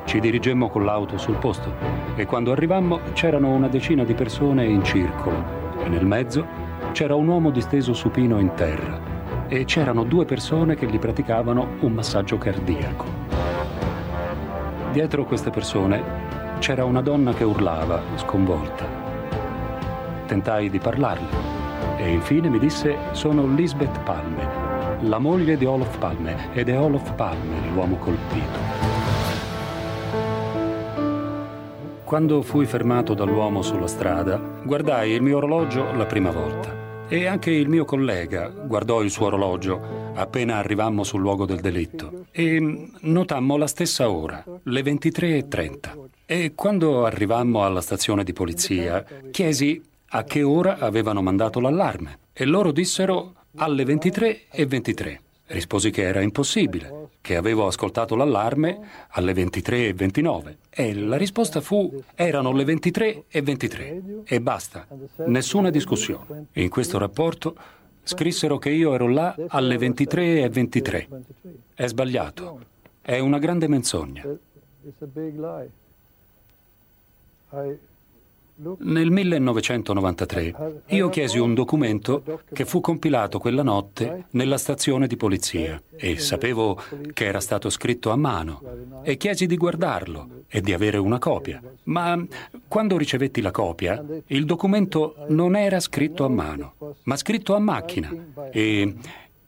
Ci 0.06 0.18
dirigemmo 0.18 0.70
con 0.70 0.84
l'auto 0.84 1.16
sul 1.16 1.36
posto 1.36 1.72
e 2.16 2.26
quando 2.26 2.50
arrivammo 2.50 3.00
c'erano 3.12 3.50
una 3.50 3.68
decina 3.68 4.02
di 4.02 4.14
persone 4.14 4.64
in 4.64 4.82
circolo 4.82 5.76
e 5.84 5.88
nel 5.88 6.06
mezzo 6.06 6.44
c'era 6.92 7.14
un 7.14 7.28
uomo 7.28 7.50
disteso 7.50 7.92
supino 7.92 8.40
in 8.40 8.54
terra 8.54 9.46
e 9.46 9.64
c'erano 9.66 10.02
due 10.02 10.24
persone 10.24 10.74
che 10.74 10.86
gli 10.86 10.98
praticavano 10.98 11.76
un 11.80 11.92
massaggio 11.92 12.38
cardiaco. 12.38 13.27
Dietro 14.92 15.24
queste 15.24 15.50
persone 15.50 16.02
c'era 16.60 16.84
una 16.84 17.02
donna 17.02 17.34
che 17.34 17.44
urlava, 17.44 18.00
sconvolta. 18.16 18.86
Tentai 20.26 20.70
di 20.70 20.78
parlarle 20.78 21.56
e 21.98 22.10
infine 22.10 22.48
mi 22.48 22.58
disse 22.58 22.96
sono 23.12 23.46
Lisbeth 23.46 24.00
Palme, 24.00 24.98
la 25.00 25.18
moglie 25.18 25.58
di 25.58 25.66
Olof 25.66 25.98
Palme 25.98 26.52
ed 26.54 26.70
è 26.70 26.78
Olof 26.78 27.12
Palme 27.12 27.68
l'uomo 27.72 27.96
colpito. 27.96 28.58
Quando 32.02 32.40
fui 32.40 32.64
fermato 32.64 33.12
dall'uomo 33.12 33.60
sulla 33.60 33.86
strada, 33.86 34.40
guardai 34.62 35.10
il 35.10 35.20
mio 35.20 35.36
orologio 35.36 35.92
la 35.92 36.06
prima 36.06 36.30
volta. 36.30 36.74
E 37.08 37.26
anche 37.26 37.50
il 37.50 37.68
mio 37.68 37.84
collega 37.84 38.48
guardò 38.48 39.02
il 39.02 39.10
suo 39.10 39.26
orologio 39.26 39.97
appena 40.18 40.56
arrivammo 40.56 41.04
sul 41.04 41.20
luogo 41.20 41.46
del 41.46 41.60
delitto 41.60 42.26
e 42.32 42.90
notammo 43.00 43.56
la 43.56 43.66
stessa 43.66 44.10
ora, 44.10 44.44
le 44.64 44.82
23.30. 44.82 46.06
E 46.26 46.52
quando 46.54 47.04
arrivammo 47.04 47.64
alla 47.64 47.80
stazione 47.80 48.24
di 48.24 48.32
polizia, 48.32 49.04
chiesi 49.30 49.80
a 50.10 50.24
che 50.24 50.42
ora 50.42 50.78
avevano 50.78 51.22
mandato 51.22 51.60
l'allarme 51.60 52.18
e 52.32 52.44
loro 52.44 52.72
dissero 52.72 53.34
alle 53.56 53.84
23.23. 53.84 55.18
Risposi 55.50 55.90
che 55.90 56.02
era 56.02 56.20
impossibile, 56.20 57.08
che 57.22 57.36
avevo 57.36 57.66
ascoltato 57.66 58.14
l'allarme 58.14 58.78
alle 59.10 59.32
23.29 59.32 60.56
e 60.68 60.94
la 60.94 61.16
risposta 61.16 61.62
fu 61.62 62.02
erano 62.14 62.52
le 62.52 62.64
23.23 62.64 64.22
e 64.24 64.40
basta, 64.42 64.86
nessuna 65.26 65.70
discussione. 65.70 66.48
In 66.54 66.68
questo 66.68 66.98
rapporto 66.98 67.56
scrissero 68.08 68.58
che 68.58 68.70
io 68.70 68.94
ero 68.94 69.06
là 69.08 69.36
alle 69.48 69.76
23.23. 69.76 71.22
È 71.74 71.86
sbagliato, 71.86 72.60
è 73.02 73.18
una 73.18 73.38
grande 73.38 73.68
menzogna. 73.68 74.24
Nel 78.60 79.12
1993 79.12 80.82
io 80.86 81.08
chiesi 81.10 81.38
un 81.38 81.54
documento 81.54 82.42
che 82.52 82.64
fu 82.64 82.80
compilato 82.80 83.38
quella 83.38 83.62
notte 83.62 84.24
nella 84.30 84.58
stazione 84.58 85.06
di 85.06 85.16
polizia 85.16 85.80
e 85.94 86.18
sapevo 86.18 86.82
che 87.12 87.24
era 87.24 87.38
stato 87.38 87.70
scritto 87.70 88.10
a 88.10 88.16
mano 88.16 88.60
e 89.04 89.16
chiesi 89.16 89.46
di 89.46 89.56
guardarlo 89.56 90.42
e 90.48 90.60
di 90.60 90.72
avere 90.72 90.96
una 90.96 91.20
copia. 91.20 91.62
Ma 91.84 92.20
quando 92.66 92.98
ricevetti 92.98 93.40
la 93.40 93.52
copia, 93.52 94.04
il 94.26 94.44
documento 94.44 95.14
non 95.28 95.54
era 95.54 95.78
scritto 95.78 96.24
a 96.24 96.28
mano, 96.28 96.74
ma 97.04 97.14
scritto 97.14 97.54
a 97.54 97.60
macchina 97.60 98.12
e 98.50 98.92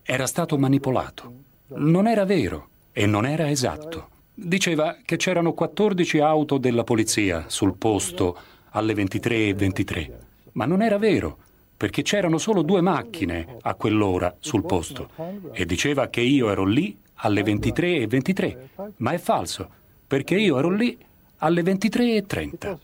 era 0.05 0.27
stato 0.29 0.57
manipolato. 0.57 1.33
Non 1.75 2.07
era 2.07 2.25
vero 2.25 2.69
e 2.93 3.07
non 3.07 3.27
era 3.27 3.51
esatto. 3.51 4.09
Diceva 4.33 4.99
che 5.05 5.17
c'erano 5.17 5.53
14 5.53 6.21
auto 6.21 6.59
della 6.59 6.85
polizia 6.85 7.47
sul 7.49 7.77
posto 7.77 8.59
alle 8.71 8.95
23.23. 8.95 9.55
23. 9.55 10.19
Ma 10.53 10.65
non 10.65 10.83
era 10.83 10.99
vero, 10.99 11.39
perché 11.77 12.03
c'erano 12.03 12.39
solo 12.39 12.63
due 12.63 12.81
macchine 12.81 13.57
a 13.63 13.75
quell'ora 13.75 14.35
sul 14.39 14.65
posto 14.65 15.11
e 15.53 15.65
diceva 15.65 16.09
che 16.09 16.21
io 16.21 16.51
ero 16.51 16.65
lì 16.65 16.99
alle 17.15 17.43
23.23. 17.43 18.07
23. 18.07 18.69
Ma 18.97 19.13
è 19.13 19.19
falso, 19.19 19.69
perché 20.07 20.37
io 20.37 20.59
ero 20.59 20.71
lì 20.71 20.99
alle 21.39 21.63
23.30. 21.63 22.79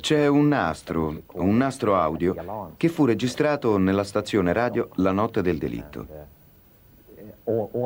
C'è 0.00 0.26
un 0.26 0.48
nastro, 0.48 1.22
un 1.32 1.56
nastro 1.56 1.96
audio, 1.96 2.72
che 2.76 2.88
fu 2.88 3.04
registrato 3.06 3.76
nella 3.78 4.04
stazione 4.04 4.52
radio 4.52 4.88
la 4.96 5.10
notte 5.10 5.42
del 5.42 5.58
delitto. 5.58 6.06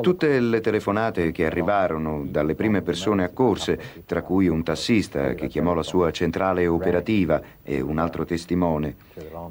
Tutte 0.01 0.39
le 0.39 0.61
telefonate 0.61 1.31
che 1.31 1.47
arrivarono 1.47 2.23
dalle 2.27 2.53
prime 2.53 2.83
persone 2.83 3.23
accorse, 3.23 3.79
tra 4.05 4.21
cui 4.21 4.47
un 4.47 4.61
tassista 4.61 5.33
che 5.33 5.47
chiamò 5.47 5.73
la 5.73 5.81
sua 5.81 6.11
centrale 6.11 6.67
operativa 6.67 7.41
e 7.63 7.81
un 7.81 7.97
altro 7.97 8.23
testimone, 8.23 8.95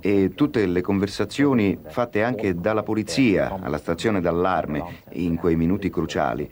e 0.00 0.32
tutte 0.34 0.64
le 0.64 0.80
conversazioni 0.80 1.76
fatte 1.88 2.22
anche 2.22 2.54
dalla 2.54 2.84
polizia 2.84 3.58
alla 3.60 3.78
stazione 3.78 4.20
d'allarme 4.20 4.84
in 5.14 5.34
quei 5.36 5.56
minuti 5.56 5.90
cruciali, 5.90 6.48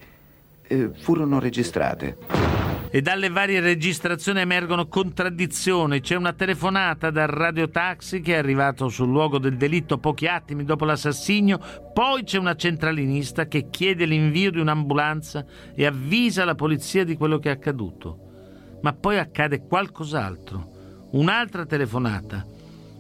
eh, 0.67 0.91
furono 0.93 1.39
registrate 1.39 2.54
e 2.95 3.03
dalle 3.03 3.29
varie 3.29 3.59
registrazioni 3.59 4.39
emergono 4.39 4.87
contraddizioni. 4.87 6.01
C'è 6.01 6.15
una 6.15 6.33
telefonata 6.33 7.11
dal 7.11 7.27
radiotaxi 7.27 8.21
che 8.21 8.35
è 8.35 8.39
arrivato 8.39 8.89
sul 8.89 9.09
luogo 9.09 9.41
del 9.41 9.57
delitto 9.57 9.99
pochi 9.99 10.29
attimi 10.29 10.63
dopo 10.63 10.85
l'assassinio, 10.85 11.59
poi 11.93 12.23
c'è 12.23 12.39
una 12.39 12.55
centralinista 12.55 13.49
che 13.49 13.69
chiede 13.69 14.05
l'invio 14.05 14.53
di 14.53 14.61
un'ambulanza 14.61 15.45
e 15.75 15.87
avvisa 15.87 16.45
la 16.45 16.55
polizia 16.55 17.03
di 17.03 17.17
quello 17.17 17.41
che 17.41 17.49
è 17.49 17.53
accaduto. 17.55 18.79
Ma 18.83 18.93
poi 18.93 19.19
accade 19.19 19.67
qualcos'altro. 19.67 21.09
Un'altra 21.15 21.67
telefonata. 21.67 22.47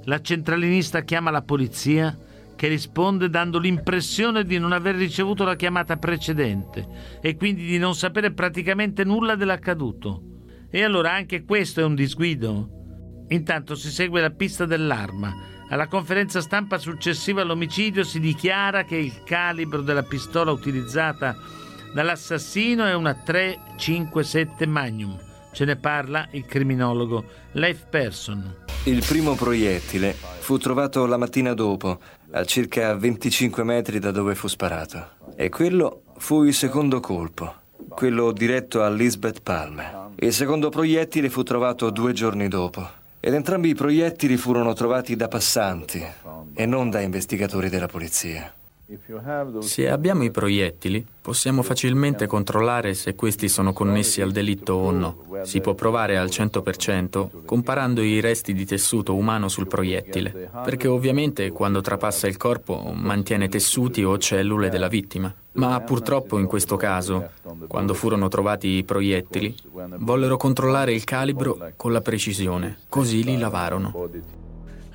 La 0.07 0.21
centralinista 0.21 1.03
chiama 1.03 1.31
la 1.31 1.43
polizia 1.43 2.19
che 2.56 2.68
risponde 2.68 3.28
dando 3.28 3.58
l'impressione 3.58 4.44
di 4.44 4.58
non 4.58 4.73
aver 4.73 4.94
ricevuto 4.94 5.44
la 5.44 5.56
chiamata 5.56 5.96
precedente 5.96 7.18
e 7.20 7.37
quindi 7.37 7.64
di 7.64 7.78
non 7.78 7.94
sapere 7.94 8.32
praticamente 8.32 9.04
nulla 9.04 9.34
dell'accaduto. 9.34 10.23
E 10.70 10.82
allora 10.82 11.12
anche 11.12 11.44
questo 11.44 11.80
è 11.80 11.84
un 11.84 11.94
disguido? 11.94 13.26
Intanto 13.28 13.75
si 13.75 13.90
segue 13.90 14.20
la 14.20 14.30
pista 14.30 14.66
dell'arma. 14.66 15.52
Alla 15.68 15.87
conferenza 15.87 16.40
stampa 16.40 16.78
successiva 16.78 17.42
all'omicidio 17.42 18.04
si 18.04 18.20
dichiara 18.20 18.84
che 18.84 18.96
il 18.96 19.23
calibro 19.25 19.80
della 19.80 20.02
pistola 20.02 20.50
utilizzata 20.50 21.37
dall'assassino 21.94 22.84
è 22.84 22.94
una 22.94 23.14
357 23.14 24.66
Magnum. 24.66 25.16
Ce 25.52 25.64
ne 25.64 25.76
parla 25.76 26.26
il 26.32 26.44
criminologo 26.44 27.25
Leif 27.52 27.87
Persson. 27.88 28.62
Il 28.87 29.02
primo 29.06 29.34
proiettile 29.34 30.12
fu 30.12 30.58
trovato 30.58 31.06
la 31.06 31.16
mattina 31.16 31.54
dopo, 31.54 32.00
a 32.37 32.45
circa 32.45 32.95
25 32.95 33.62
metri 33.62 34.00
da 34.00 34.11
dove 34.11 34.35
fu 34.35 34.49
sparato. 34.49 35.11
E 35.37 35.49
quello 35.49 36.03
fu 36.17 36.43
il 36.43 36.53
secondo 36.53 36.99
colpo, 36.99 37.55
quello 37.88 38.33
diretto 38.33 38.83
a 38.83 38.91
Lisbeth 38.91 39.41
Palme. 39.41 40.11
Il 40.17 40.33
secondo 40.33 40.69
proiettile 40.69 41.31
fu 41.31 41.45
trovato 41.45 41.91
due 41.91 42.12
giorni 42.12 42.49
dopo. 42.49 43.03
Ed 43.21 43.35
entrambi 43.35 43.69
i 43.69 43.75
proiettili 43.75 44.37
furono 44.37 44.73
trovati 44.73 45.14
da 45.14 45.29
passanti 45.29 46.05
e 46.55 46.67
non 46.67 46.91
da 46.91 47.00
investigatori 47.00 47.69
della 47.69 47.87
polizia. 47.87 48.53
Se 49.61 49.88
abbiamo 49.88 50.25
i 50.25 50.31
proiettili, 50.31 51.05
possiamo 51.23 51.62
facilmente 51.62 52.26
controllare 52.26 52.93
se 52.93 53.14
questi 53.14 53.49
sono 53.49 53.73
connessi 53.73 54.21
al 54.21 54.31
delitto 54.31 54.75
o 54.75 54.91
no. 54.91 55.23
Si 55.45 55.62
può 55.62 55.73
provare 55.73 56.19
al 56.19 56.29
100% 56.29 57.45
comparando 57.47 58.03
i 58.03 58.21
resti 58.21 58.53
di 58.53 58.67
tessuto 58.67 59.14
umano 59.14 59.49
sul 59.49 59.67
proiettile, 59.69 60.50
perché 60.62 60.87
ovviamente 60.87 61.50
quando 61.50 61.81
trapassa 61.81 62.26
il 62.26 62.37
corpo 62.37 62.93
mantiene 62.95 63.49
tessuti 63.49 64.05
o 64.05 64.19
cellule 64.19 64.69
della 64.69 64.88
vittima. 64.88 65.35
Ma 65.53 65.81
purtroppo 65.81 66.38
in 66.38 66.47
questo 66.47 66.76
caso, 66.76 67.31
quando 67.67 67.95
furono 67.95 68.29
trovati 68.29 68.69
i 68.69 68.85
proiettili, 68.85 69.55
vollero 69.99 70.37
controllare 70.37 70.93
il 70.93 71.05
calibro 71.05 71.73
con 71.76 71.91
la 71.93 72.03
precisione, 72.03 72.81
così 72.91 73.25
li 73.25 73.38
lavarono. 73.38 74.11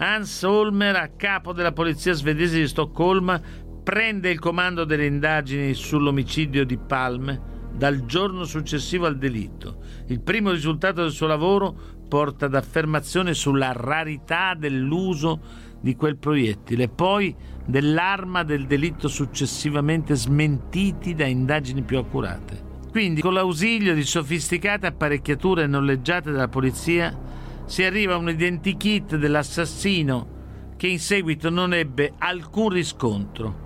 Hans 0.01 0.43
Holmer, 0.43 0.96
a 0.96 1.10
capo 1.15 1.51
della 1.51 1.74
polizia 1.74 2.13
svedese 2.13 2.58
di 2.58 2.67
Stoccolma, 2.67 3.41
prende 3.89 4.29
il 4.29 4.38
comando 4.38 4.86
delle 4.86 5.08
indagini 5.08 5.74
sull'omicidio 5.74 6.63
di 6.63 6.77
Palme 6.77 7.41
dal 7.74 8.05
giorno 8.05 8.43
successivo 8.43 9.08
al 9.08 9.17
delitto. 9.17 9.79
Il 10.10 10.22
primo 10.22 10.51
risultato 10.51 11.01
del 11.01 11.10
suo 11.10 11.25
lavoro 11.25 11.75
porta 12.08 12.46
ad 12.46 12.53
affermazione 12.53 13.34
sulla 13.34 13.72
rarità 13.72 14.53
dell'uso 14.53 15.41
di 15.81 15.96
quel 15.96 16.17
proiettile, 16.17 16.88
poi 16.88 17.36
dell'arma 17.65 18.43
del 18.43 18.67
delitto 18.67 19.08
successivamente 19.08 20.13
smentiti 20.13 21.15
da 21.15 21.25
indagini 21.25 21.81
più 21.81 21.98
accurate. 21.98 22.62
Quindi, 22.91 23.22
con 23.22 23.34
l'ausilio 23.34 23.96
di 23.96 24.03
sofisticate 24.03 24.86
apparecchiature 24.86 25.65
noleggiate 25.65 26.29
dalla 26.29 26.48
polizia, 26.48 27.19
si 27.65 27.81
arriva 27.81 28.13
a 28.13 28.17
un 28.17 28.29
identikit 28.29 29.15
dell'assassino 29.15 30.75
che 30.77 30.86
in 30.86 31.00
seguito 31.00 31.50
non 31.50 31.74
ebbe 31.74 32.13
alcun 32.19 32.69
riscontro 32.69 33.65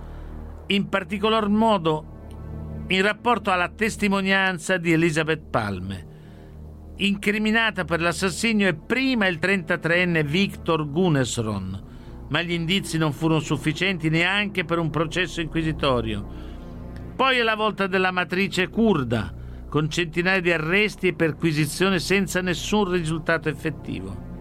in 0.67 0.89
particolar 0.89 1.47
modo 1.49 2.11
in 2.87 3.01
rapporto 3.01 3.51
alla 3.51 3.69
testimonianza 3.69 4.77
di 4.77 4.91
Elizabeth 4.91 5.43
Palme. 5.49 6.11
Incriminata 6.97 7.85
per 7.85 8.01
l'assassinio 8.01 8.67
è 8.67 8.75
prima 8.75 9.27
il 9.27 9.39
33enne 9.41 10.23
Victor 10.23 10.89
Gunesron, 10.89 11.81
ma 12.29 12.41
gli 12.41 12.51
indizi 12.51 12.97
non 12.97 13.13
furono 13.13 13.39
sufficienti 13.39 14.09
neanche 14.09 14.63
per 14.63 14.79
un 14.79 14.89
processo 14.89 15.41
inquisitorio. 15.41 16.51
Poi 17.15 17.37
è 17.37 17.41
la 17.41 17.55
volta 17.55 17.87
della 17.87 18.11
matrice 18.11 18.69
kurda, 18.69 19.33
con 19.69 19.89
centinaia 19.89 20.39
di 20.39 20.51
arresti 20.51 21.07
e 21.07 21.13
perquisizione 21.13 21.99
senza 21.99 22.41
nessun 22.41 22.91
risultato 22.91 23.49
effettivo. 23.49 24.31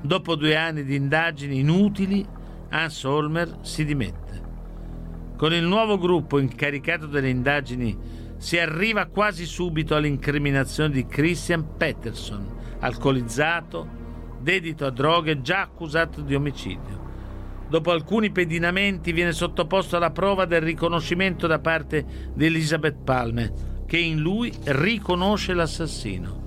Dopo 0.00 0.36
due 0.36 0.56
anni 0.56 0.84
di 0.84 0.94
indagini 0.94 1.58
inutili, 1.58 2.24
Hans 2.70 3.02
Holmer 3.02 3.58
si 3.62 3.84
dimette. 3.84 4.47
Con 5.38 5.52
il 5.52 5.62
nuovo 5.62 5.98
gruppo 5.98 6.40
incaricato 6.40 7.06
delle 7.06 7.28
indagini 7.28 7.96
si 8.38 8.58
arriva 8.58 9.06
quasi 9.06 9.46
subito 9.46 9.94
all'incriminazione 9.94 10.90
di 10.90 11.06
Christian 11.06 11.76
Peterson, 11.76 12.56
alcolizzato, 12.80 13.86
dedito 14.40 14.84
a 14.84 14.90
droghe, 14.90 15.40
già 15.40 15.60
accusato 15.60 16.22
di 16.22 16.34
omicidio. 16.34 17.06
Dopo 17.68 17.92
alcuni 17.92 18.32
pedinamenti 18.32 19.12
viene 19.12 19.30
sottoposto 19.30 19.94
alla 19.96 20.10
prova 20.10 20.44
del 20.44 20.60
riconoscimento 20.60 21.46
da 21.46 21.60
parte 21.60 22.32
di 22.34 22.46
Elizabeth 22.46 22.96
Palme, 23.04 23.52
che 23.86 23.98
in 23.98 24.18
lui 24.18 24.52
riconosce 24.64 25.54
l'assassino. 25.54 26.46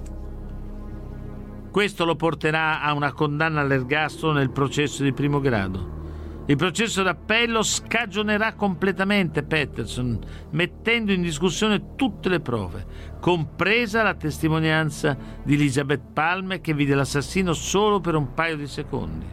Questo 1.71 2.03
lo 2.03 2.17
porterà 2.17 2.81
a 2.81 2.91
una 2.91 3.13
condanna 3.13 3.61
all'ergastolo 3.61 4.33
nel 4.33 4.51
processo 4.51 5.01
di 5.01 5.13
primo 5.13 5.39
grado. 5.39 6.00
Il 6.47 6.57
processo 6.57 7.03
d'appello 7.03 7.61
scagionerà 7.61 8.53
completamente 8.53 9.43
Peterson, 9.43 10.19
mettendo 10.49 11.11
in 11.11 11.21
discussione 11.21 11.95
tutte 11.95 12.29
le 12.29 12.39
prove, 12.39 12.85
compresa 13.19 14.01
la 14.01 14.15
testimonianza 14.15 15.15
di 15.43 15.53
Elizabeth 15.53 16.01
Palme 16.13 16.59
che 16.59 16.73
vide 16.73 16.95
l'assassino 16.95 17.53
solo 17.53 17.99
per 17.99 18.15
un 18.15 18.33
paio 18.33 18.57
di 18.57 18.65
secondi. 18.65 19.25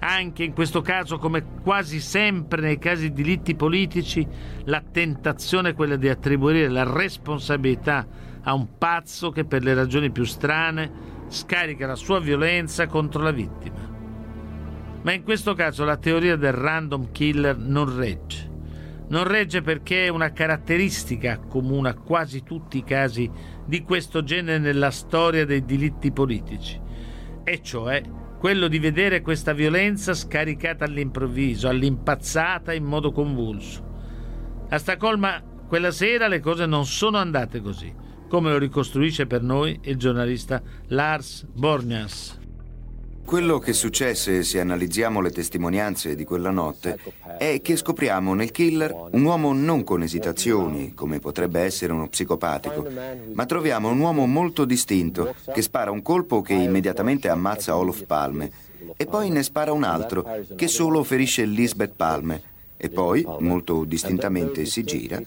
Anche 0.00 0.42
in 0.42 0.52
questo 0.52 0.82
caso, 0.82 1.18
come 1.18 1.44
quasi 1.62 2.00
sempre 2.00 2.60
nei 2.60 2.78
casi 2.78 3.12
di 3.12 3.22
delitti 3.22 3.54
politici, 3.54 4.26
la 4.64 4.82
tentazione 4.82 5.70
è 5.70 5.74
quella 5.74 5.96
di 5.96 6.08
attribuire 6.08 6.68
la 6.68 6.84
responsabilità 6.84 8.06
a 8.42 8.52
un 8.52 8.76
pazzo 8.76 9.30
che 9.30 9.44
per 9.44 9.62
le 9.62 9.72
ragioni 9.72 10.10
più 10.10 10.24
strane 10.24 11.12
scarica 11.28 11.86
la 11.86 11.94
sua 11.94 12.18
violenza 12.18 12.86
contro 12.86 13.22
la 13.22 13.30
vittima. 13.30 13.93
Ma 15.04 15.12
in 15.12 15.22
questo 15.22 15.52
caso 15.52 15.84
la 15.84 15.98
teoria 15.98 16.36
del 16.36 16.52
random 16.52 17.12
killer 17.12 17.58
non 17.58 17.94
regge. 17.94 18.50
Non 19.08 19.24
regge 19.24 19.60
perché 19.60 20.06
è 20.06 20.08
una 20.08 20.32
caratteristica 20.32 21.38
comune 21.38 21.90
a 21.90 21.94
quasi 21.94 22.42
tutti 22.42 22.78
i 22.78 22.84
casi 22.84 23.30
di 23.66 23.82
questo 23.82 24.24
genere 24.24 24.58
nella 24.58 24.90
storia 24.90 25.44
dei 25.44 25.62
diritti 25.62 26.10
politici, 26.10 26.80
e 27.44 27.60
cioè 27.62 28.02
quello 28.38 28.66
di 28.66 28.78
vedere 28.78 29.20
questa 29.20 29.52
violenza 29.52 30.14
scaricata 30.14 30.86
all'improvviso, 30.86 31.68
all'impazzata 31.68 32.72
in 32.72 32.84
modo 32.84 33.12
convulso. 33.12 33.92
A 34.70 34.78
Staccolma 34.78 35.42
quella 35.68 35.90
sera 35.90 36.28
le 36.28 36.40
cose 36.40 36.64
non 36.64 36.86
sono 36.86 37.18
andate 37.18 37.60
così, 37.60 37.92
come 38.26 38.50
lo 38.50 38.58
ricostruisce 38.58 39.26
per 39.26 39.42
noi 39.42 39.78
il 39.82 39.96
giornalista 39.96 40.62
Lars 40.88 41.46
Borgnas. 41.52 42.40
Quello 43.24 43.58
che 43.58 43.72
successe, 43.72 44.42
se 44.42 44.60
analizziamo 44.60 45.20
le 45.20 45.30
testimonianze 45.30 46.14
di 46.14 46.24
quella 46.24 46.50
notte, 46.50 46.98
è 47.38 47.60
che 47.62 47.74
scopriamo 47.74 48.34
nel 48.34 48.50
killer 48.50 48.94
un 49.12 49.24
uomo 49.24 49.52
non 49.52 49.82
con 49.82 50.02
esitazioni, 50.02 50.92
come 50.94 51.18
potrebbe 51.20 51.60
essere 51.60 51.92
uno 51.92 52.08
psicopatico, 52.08 52.86
ma 53.32 53.46
troviamo 53.46 53.88
un 53.88 53.98
uomo 53.98 54.26
molto 54.26 54.64
distinto 54.64 55.34
che 55.52 55.62
spara 55.62 55.90
un 55.90 56.02
colpo 56.02 56.42
che 56.42 56.52
immediatamente 56.52 57.28
ammazza 57.28 57.76
Olof 57.76 58.04
Palme 58.04 58.50
e 58.96 59.06
poi 59.06 59.30
ne 59.30 59.42
spara 59.42 59.72
un 59.72 59.84
altro 59.84 60.26
che 60.54 60.68
solo 60.68 61.02
ferisce 61.02 61.44
Lisbeth 61.44 61.94
Palme 61.96 62.42
e 62.76 62.90
poi, 62.90 63.26
molto 63.38 63.84
distintamente, 63.84 64.66
si 64.66 64.84
gira, 64.84 65.18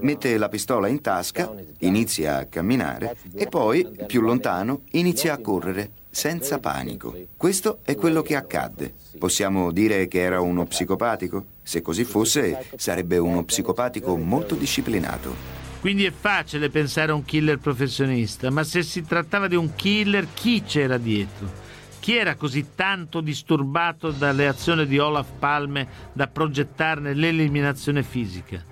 mette 0.00 0.36
la 0.36 0.48
pistola 0.48 0.88
in 0.88 1.00
tasca, 1.00 1.54
inizia 1.78 2.38
a 2.38 2.44
camminare 2.46 3.16
e 3.32 3.46
poi, 3.46 3.88
più 4.06 4.20
lontano, 4.20 4.80
inizia 4.92 5.34
a 5.34 5.38
correre 5.38 5.90
senza 6.14 6.60
panico. 6.60 7.14
Questo 7.36 7.80
è 7.82 7.96
quello 7.96 8.22
che 8.22 8.36
accadde. 8.36 8.94
Possiamo 9.18 9.72
dire 9.72 10.06
che 10.06 10.20
era 10.20 10.40
uno 10.40 10.64
psicopatico? 10.64 11.44
Se 11.62 11.82
così 11.82 12.04
fosse, 12.04 12.66
sarebbe 12.76 13.18
uno 13.18 13.42
psicopatico 13.42 14.16
molto 14.16 14.54
disciplinato. 14.54 15.34
Quindi 15.80 16.04
è 16.04 16.12
facile 16.12 16.70
pensare 16.70 17.10
a 17.10 17.14
un 17.14 17.24
killer 17.24 17.58
professionista, 17.58 18.48
ma 18.50 18.62
se 18.62 18.82
si 18.82 19.02
trattava 19.04 19.48
di 19.48 19.56
un 19.56 19.74
killer, 19.74 20.28
chi 20.32 20.62
c'era 20.62 20.98
dietro? 20.98 21.62
Chi 21.98 22.16
era 22.16 22.36
così 22.36 22.68
tanto 22.74 23.20
disturbato 23.20 24.10
dalle 24.10 24.46
azioni 24.46 24.86
di 24.86 24.98
Olaf 24.98 25.30
Palme 25.38 25.86
da 26.12 26.28
progettarne 26.28 27.12
l'eliminazione 27.12 28.02
fisica? 28.02 28.62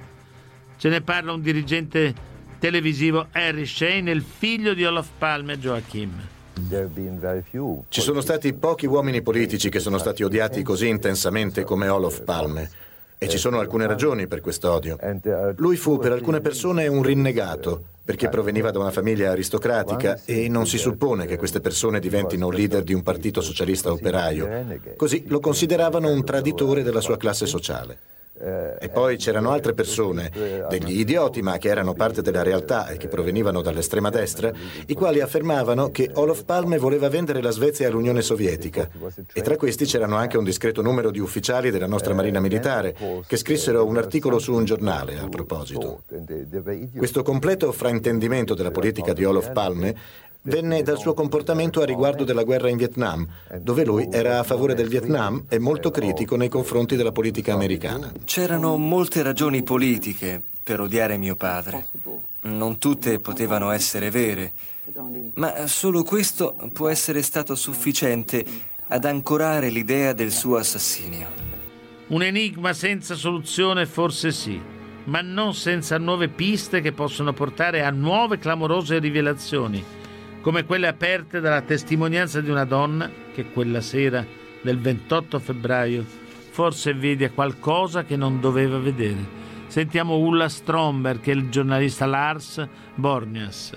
Ce 0.78 0.88
ne 0.88 1.00
parla 1.00 1.32
un 1.32 1.42
dirigente 1.42 2.14
televisivo, 2.58 3.26
Harry 3.32 3.66
Shane, 3.66 4.10
il 4.10 4.22
figlio 4.22 4.74
di 4.74 4.84
Olaf 4.84 5.08
Palme, 5.18 5.58
Joachim. 5.58 6.31
Ci 7.88 8.00
sono 8.00 8.20
stati 8.20 8.52
pochi 8.52 8.86
uomini 8.86 9.22
politici 9.22 9.70
che 9.70 9.78
sono 9.78 9.98
stati 9.98 10.22
odiati 10.22 10.62
così 10.62 10.88
intensamente 10.88 11.64
come 11.64 11.88
Olof 11.88 12.22
Palme. 12.22 12.70
E 13.18 13.28
ci 13.28 13.38
sono 13.38 13.60
alcune 13.60 13.86
ragioni 13.86 14.26
per 14.26 14.40
questo 14.40 14.72
odio. 14.72 14.98
Lui 15.56 15.76
fu 15.76 15.98
per 15.98 16.10
alcune 16.10 16.40
persone 16.40 16.88
un 16.88 17.02
rinnegato, 17.02 17.84
perché 18.04 18.28
proveniva 18.28 18.72
da 18.72 18.80
una 18.80 18.90
famiglia 18.90 19.30
aristocratica 19.30 20.20
e 20.24 20.48
non 20.48 20.66
si 20.66 20.76
suppone 20.76 21.26
che 21.26 21.36
queste 21.36 21.60
persone 21.60 22.00
diventino 22.00 22.50
leader 22.50 22.82
di 22.82 22.94
un 22.94 23.02
partito 23.02 23.40
socialista 23.40 23.92
operaio. 23.92 24.66
Così 24.96 25.24
lo 25.28 25.38
consideravano 25.38 26.10
un 26.10 26.24
traditore 26.24 26.82
della 26.82 27.00
sua 27.00 27.16
classe 27.16 27.46
sociale. 27.46 27.98
E 28.42 28.88
poi 28.92 29.18
c'erano 29.18 29.50
altre 29.50 29.72
persone, 29.72 30.28
degli 30.68 30.98
idioti 30.98 31.42
ma 31.42 31.58
che 31.58 31.68
erano 31.68 31.94
parte 31.94 32.22
della 32.22 32.42
realtà 32.42 32.88
e 32.88 32.96
che 32.96 33.06
provenivano 33.06 33.62
dall'estrema 33.62 34.10
destra, 34.10 34.50
i 34.86 34.94
quali 34.94 35.20
affermavano 35.20 35.90
che 35.90 36.10
Olof 36.14 36.42
Palme 36.44 36.78
voleva 36.78 37.08
vendere 37.08 37.40
la 37.40 37.52
Svezia 37.52 37.86
all'Unione 37.86 38.20
Sovietica. 38.20 38.90
E 39.32 39.42
tra 39.42 39.56
questi 39.56 39.84
c'erano 39.84 40.16
anche 40.16 40.38
un 40.38 40.44
discreto 40.44 40.82
numero 40.82 41.12
di 41.12 41.20
ufficiali 41.20 41.70
della 41.70 41.86
nostra 41.86 42.14
Marina 42.14 42.40
Militare 42.40 42.96
che 43.26 43.36
scrissero 43.36 43.86
un 43.86 43.96
articolo 43.96 44.40
su 44.40 44.52
un 44.52 44.64
giornale 44.64 45.18
a 45.18 45.28
proposito. 45.28 46.02
Questo 46.96 47.22
completo 47.22 47.70
fraintendimento 47.70 48.54
della 48.54 48.72
politica 48.72 49.12
di 49.12 49.24
Olof 49.24 49.52
Palme 49.52 49.94
venne 50.42 50.82
dal 50.82 50.98
suo 50.98 51.14
comportamento 51.14 51.80
a 51.80 51.84
riguardo 51.84 52.24
della 52.24 52.42
guerra 52.42 52.68
in 52.68 52.76
Vietnam, 52.76 53.26
dove 53.60 53.84
lui 53.84 54.08
era 54.10 54.38
a 54.38 54.42
favore 54.42 54.74
del 54.74 54.88
Vietnam 54.88 55.44
e 55.48 55.58
molto 55.58 55.90
critico 55.90 56.36
nei 56.36 56.48
confronti 56.48 56.96
della 56.96 57.12
politica 57.12 57.52
americana. 57.52 58.12
C'erano 58.24 58.76
molte 58.76 59.22
ragioni 59.22 59.62
politiche 59.62 60.40
per 60.62 60.80
odiare 60.80 61.16
mio 61.16 61.36
padre. 61.36 61.88
Non 62.42 62.78
tutte 62.78 63.20
potevano 63.20 63.70
essere 63.70 64.10
vere, 64.10 64.52
ma 65.34 65.66
solo 65.66 66.02
questo 66.02 66.54
può 66.72 66.88
essere 66.88 67.22
stato 67.22 67.54
sufficiente 67.54 68.44
ad 68.88 69.04
ancorare 69.04 69.70
l'idea 69.70 70.12
del 70.12 70.32
suo 70.32 70.56
assassinio. 70.56 71.50
Un 72.08 72.22
enigma 72.22 72.72
senza 72.72 73.14
soluzione 73.14 73.86
forse 73.86 74.32
sì, 74.32 74.60
ma 75.04 75.20
non 75.22 75.54
senza 75.54 75.98
nuove 75.98 76.28
piste 76.28 76.80
che 76.80 76.92
possono 76.92 77.32
portare 77.32 77.84
a 77.84 77.90
nuove 77.90 78.38
clamorose 78.38 78.98
rivelazioni, 78.98 79.82
come 80.42 80.64
quelle 80.64 80.88
aperte 80.88 81.40
dalla 81.40 81.62
testimonianza 81.62 82.40
di 82.40 82.50
una 82.50 82.64
donna 82.64 83.08
che 83.32 83.46
quella 83.46 83.80
sera 83.80 84.26
del 84.60 84.78
28 84.78 85.38
febbraio 85.38 86.04
forse 86.50 86.92
vede 86.92 87.30
qualcosa 87.30 88.04
che 88.04 88.16
non 88.16 88.40
doveva 88.40 88.78
vedere. 88.78 89.40
Sentiamo 89.68 90.18
Ulla 90.18 90.50
Stromberg 90.50 91.26
e 91.26 91.32
il 91.32 91.48
giornalista 91.48 92.04
Lars 92.04 92.68
Borgnas. 92.94 93.72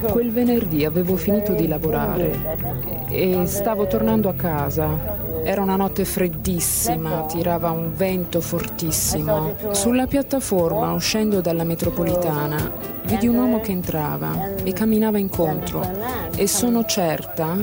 Quel 0.00 0.30
venerdì 0.30 0.84
avevo 0.84 1.16
finito 1.16 1.52
di 1.52 1.66
lavorare 1.66 3.06
e 3.10 3.44
stavo 3.46 3.86
tornando 3.86 4.28
a 4.28 4.34
casa. 4.34 5.25
Era 5.44 5.62
una 5.62 5.76
notte 5.76 6.04
freddissima, 6.04 7.24
tirava 7.26 7.70
un 7.70 7.92
vento 7.94 8.40
fortissimo. 8.40 9.54
Sulla 9.70 10.06
piattaforma, 10.06 10.92
uscendo 10.92 11.40
dalla 11.40 11.64
metropolitana, 11.64 12.72
vidi 13.04 13.26
un 13.26 13.36
uomo 13.36 13.60
che 13.60 13.72
entrava 13.72 14.54
e 14.62 14.72
camminava 14.72 15.18
incontro 15.18 15.82
e 16.34 16.46
sono 16.46 16.84
certa 16.84 17.56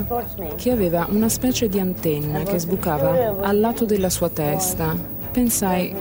che 0.56 0.70
aveva 0.70 1.06
una 1.10 1.28
specie 1.28 1.68
di 1.68 1.78
antenna 1.78 2.42
che 2.42 2.58
sbucava 2.58 3.36
al 3.42 3.60
lato 3.60 3.84
della 3.84 4.10
sua 4.10 4.30
testa 4.30 5.12
Pensai, 5.34 5.92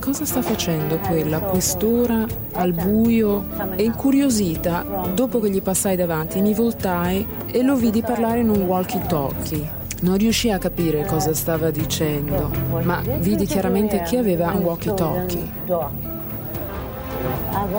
cosa 0.00 0.26
sta 0.26 0.42
facendo 0.42 0.98
quella 0.98 1.38
a 1.38 1.40
quest'ora, 1.40 2.26
al 2.52 2.74
buio? 2.74 3.46
E 3.74 3.84
incuriosita, 3.84 4.84
dopo 5.14 5.40
che 5.40 5.48
gli 5.48 5.62
passai 5.62 5.96
davanti, 5.96 6.42
mi 6.42 6.52
voltai 6.52 7.26
e 7.46 7.62
lo 7.62 7.74
vidi 7.74 8.02
parlare 8.02 8.40
in 8.40 8.50
un 8.50 8.60
walkie-talkie. 8.60 9.81
Non 10.02 10.16
riuscii 10.16 10.50
a 10.50 10.58
capire 10.58 11.04
cosa 11.06 11.32
stava 11.32 11.70
dicendo, 11.70 12.50
ma 12.82 13.00
vidi 13.18 13.46
chiaramente 13.46 14.02
che 14.02 14.18
aveva 14.18 14.50
un 14.52 14.64
walkie-talkie. 14.64 15.48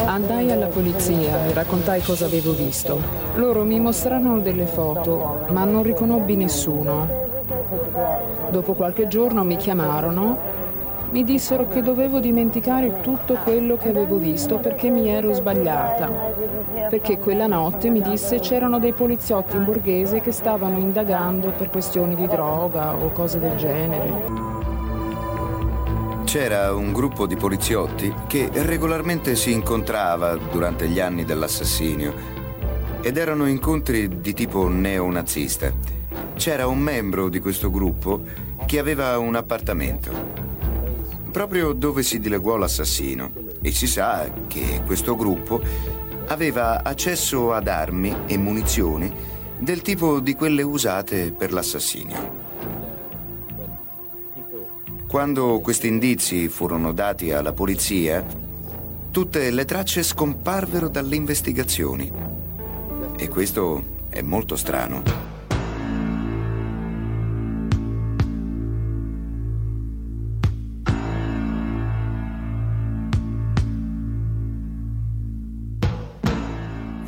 Andai 0.05 0.49
alla 0.49 0.67
polizia 0.67 1.45
e 1.45 1.53
raccontai 1.53 2.01
cosa 2.01 2.23
avevo 2.25 2.53
visto. 2.53 2.97
Loro 3.35 3.65
mi 3.65 3.77
mostrarono 3.77 4.39
delle 4.39 4.67
foto, 4.67 5.39
ma 5.49 5.65
non 5.65 5.83
riconobbi 5.83 6.37
nessuno. 6.37 7.09
Dopo 8.51 8.71
qualche 8.71 9.09
giorno 9.09 9.43
mi 9.43 9.57
chiamarono 9.57 10.37
mi 11.13 11.23
dissero 11.23 11.67
che 11.67 11.83
dovevo 11.83 12.19
dimenticare 12.19 13.01
tutto 13.01 13.35
quello 13.35 13.77
che 13.77 13.89
avevo 13.89 14.17
visto 14.17 14.57
perché 14.57 14.89
mi 14.89 15.07
ero 15.07 15.31
sbagliata. 15.31 16.07
Perché 16.89 17.19
quella 17.19 17.45
notte 17.45 17.91
mi 17.91 18.01
disse 18.01 18.39
c'erano 18.39 18.79
dei 18.79 18.93
poliziotti 18.93 19.55
in 19.55 19.63
borghese 19.63 20.21
che 20.21 20.31
stavano 20.31 20.79
indagando 20.79 21.51
per 21.51 21.69
questioni 21.69 22.15
di 22.15 22.25
droga 22.25 22.95
o 22.95 23.11
cose 23.11 23.37
del 23.37 23.55
genere. 23.57 24.11
C'era 26.23 26.73
un 26.73 26.91
gruppo 26.91 27.27
di 27.27 27.35
poliziotti 27.35 28.11
che 28.25 28.49
regolarmente 28.51 29.35
si 29.35 29.51
incontrava 29.51 30.35
durante 30.35 30.87
gli 30.87 30.99
anni 30.99 31.25
dell'assassinio 31.25 32.41
ed 33.01 33.17
erano 33.17 33.45
incontri 33.45 34.19
di 34.19 34.33
tipo 34.33 34.67
neonazista. 34.67 35.71
C'era 36.33 36.65
un 36.65 36.79
membro 36.79 37.29
di 37.29 37.39
questo 37.39 37.69
gruppo 37.69 38.21
che 38.65 38.79
aveva 38.79 39.19
un 39.19 39.35
appartamento 39.35 40.52
proprio 41.33 41.73
dove 41.73 42.03
si 42.03 42.19
dileguò 42.19 42.57
l'assassino 42.57 43.31
e 43.59 43.71
si 43.71 43.87
sa 43.87 44.31
che 44.45 44.83
questo 44.85 45.15
gruppo 45.15 45.59
aveva 46.27 46.83
accesso 46.83 47.53
ad 47.53 47.67
armi 47.67 48.15
e 48.27 48.37
munizioni 48.37 49.11
del 49.57 49.81
tipo 49.81 50.19
di 50.19 50.35
quelle 50.35 50.61
usate 50.61 51.31
per 51.31 51.51
l'assassinio. 51.51 52.41
Quando 55.07 55.59
questi 55.59 55.87
indizi 55.87 56.49
furono 56.49 56.93
dati 56.93 57.31
alla 57.31 57.51
polizia, 57.51 58.23
tutte 59.09 59.49
le 59.49 59.65
tracce 59.65 60.03
scomparvero 60.03 60.87
dalle 60.87 61.15
investigazioni. 61.15 62.11
E 63.17 63.27
questo 63.27 63.83
è 64.09 64.21
molto 64.21 64.55
strano. 64.55 65.32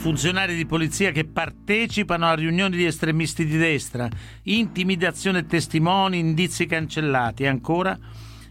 Funzionari 0.06 0.54
di 0.54 0.68
polizia 0.68 1.10
che 1.10 1.26
partecipano 1.26 2.28
a 2.28 2.36
riunioni 2.36 2.78
di 2.78 2.86
estremisti 2.86 3.44
di 3.44 3.58
destra, 3.58 4.08
intimidazione 4.44 5.48
testimoni, 5.48 6.20
indizi 6.20 6.68
cancellati 6.68 7.42
e 7.42 7.48
ancora 7.48 7.98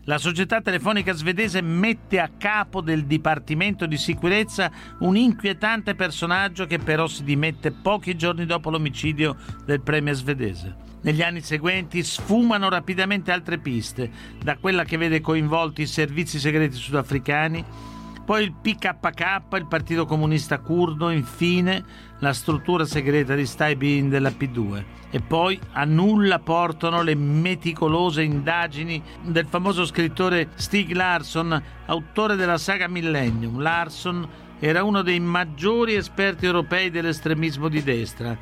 la 0.06 0.18
società 0.18 0.60
telefonica 0.60 1.12
svedese 1.12 1.60
mette 1.60 2.18
a 2.18 2.28
capo 2.36 2.80
del 2.80 3.04
Dipartimento 3.04 3.86
di 3.86 3.96
Sicurezza 3.96 4.68
un 4.98 5.16
inquietante 5.16 5.94
personaggio 5.94 6.66
che 6.66 6.80
però 6.80 7.06
si 7.06 7.22
dimette 7.22 7.70
pochi 7.70 8.16
giorni 8.16 8.46
dopo 8.46 8.68
l'omicidio 8.68 9.36
del 9.64 9.80
premier 9.80 10.16
svedese. 10.16 10.74
Negli 11.02 11.22
anni 11.22 11.40
seguenti 11.40 12.02
sfumano 12.02 12.68
rapidamente 12.68 13.30
altre 13.30 13.58
piste, 13.58 14.10
da 14.42 14.56
quella 14.56 14.82
che 14.82 14.96
vede 14.96 15.20
coinvolti 15.20 15.82
i 15.82 15.86
servizi 15.86 16.40
segreti 16.40 16.74
sudafricani 16.74 17.92
poi 18.24 18.42
il 18.44 18.54
PKK, 18.54 19.42
il 19.52 19.66
Partito 19.66 20.06
Comunista 20.06 20.58
Curdo, 20.58 21.10
infine 21.10 21.84
la 22.20 22.32
struttura 22.32 22.86
segreta 22.86 23.34
di 23.34 23.44
Staibin 23.44 24.08
della 24.08 24.30
P2 24.30 24.84
e 25.10 25.20
poi 25.20 25.60
a 25.72 25.84
nulla 25.84 26.38
portano 26.38 27.02
le 27.02 27.14
meticolose 27.14 28.22
indagini 28.22 29.02
del 29.22 29.46
famoso 29.46 29.84
scrittore 29.84 30.48
Stig 30.54 30.92
Larsson, 30.92 31.62
autore 31.86 32.36
della 32.36 32.56
saga 32.56 32.88
Millennium. 32.88 33.60
Larsson 33.60 34.26
era 34.58 34.82
uno 34.82 35.02
dei 35.02 35.20
maggiori 35.20 35.94
esperti 35.94 36.46
europei 36.46 36.90
dell'estremismo 36.90 37.68
di 37.68 37.82
destra 37.82 38.36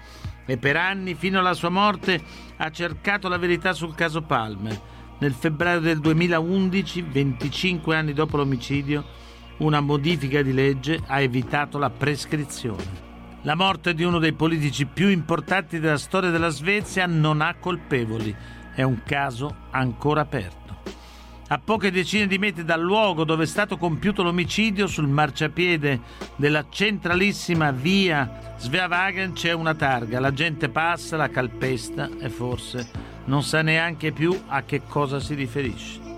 e 0.47 0.57
per 0.59 0.77
anni, 0.77 1.15
fino 1.15 1.41
alla 1.41 1.55
sua 1.55 1.71
morte, 1.71 2.23
ha 2.57 2.71
cercato 2.71 3.29
la 3.29 3.39
verità 3.39 3.73
sul 3.73 3.95
caso 3.95 4.23
Palme. 4.23 4.81
Nel 5.19 5.33
febbraio 5.33 5.81
del 5.81 6.01
2011, 6.01 7.03
25 7.03 7.97
anni 7.97 8.13
dopo 8.13 8.37
l'omicidio, 8.37 9.05
una 9.63 9.81
modifica 9.81 10.43
di 10.43 10.53
legge 10.53 11.01
ha 11.07 11.21
evitato 11.21 11.79
la 11.79 11.91
prescrizione. 11.91 13.11
La 13.43 13.55
morte 13.55 13.95
di 13.95 14.05
uno 14.05 14.19
dei 14.19 14.33
politici 14.33 14.87
più 14.87 15.09
importanti 15.09 15.79
della 15.79 15.99
storia 15.99 16.31
della 16.31 16.49
Svezia 16.49 17.07
non 17.07 17.41
ha 17.41 17.55
colpevoli, 17.55 18.35
è 18.75 18.83
un 18.83 19.03
caso 19.05 19.55
ancora 19.71 20.23
aperto. 20.23 20.61
A 21.49 21.59
poche 21.59 21.91
decine 21.91 22.27
di 22.27 22.39
metri 22.39 22.65
dal 22.65 22.81
luogo 22.81 23.25
dove 23.25 23.45
è 23.45 23.47
stato 23.47 23.77
compiuto 23.77 24.23
l'omicidio, 24.23 24.87
sul 24.87 25.09
marciapiede 25.09 26.01
della 26.37 26.67
centralissima 26.69 27.71
via 27.73 28.55
Sveavagen 28.57 29.33
c'è 29.33 29.53
una 29.53 29.75
targa. 29.75 30.19
La 30.19 30.33
gente 30.33 30.69
passa, 30.69 31.17
la 31.17 31.29
calpesta 31.29 32.09
e 32.19 32.31
forse 32.31 32.89
non 33.25 33.43
sa 33.43 33.61
neanche 33.61 34.13
più 34.13 34.41
a 34.47 34.63
che 34.63 34.83
cosa 34.87 35.21
si 35.21 35.35
riferisce. 35.35 36.12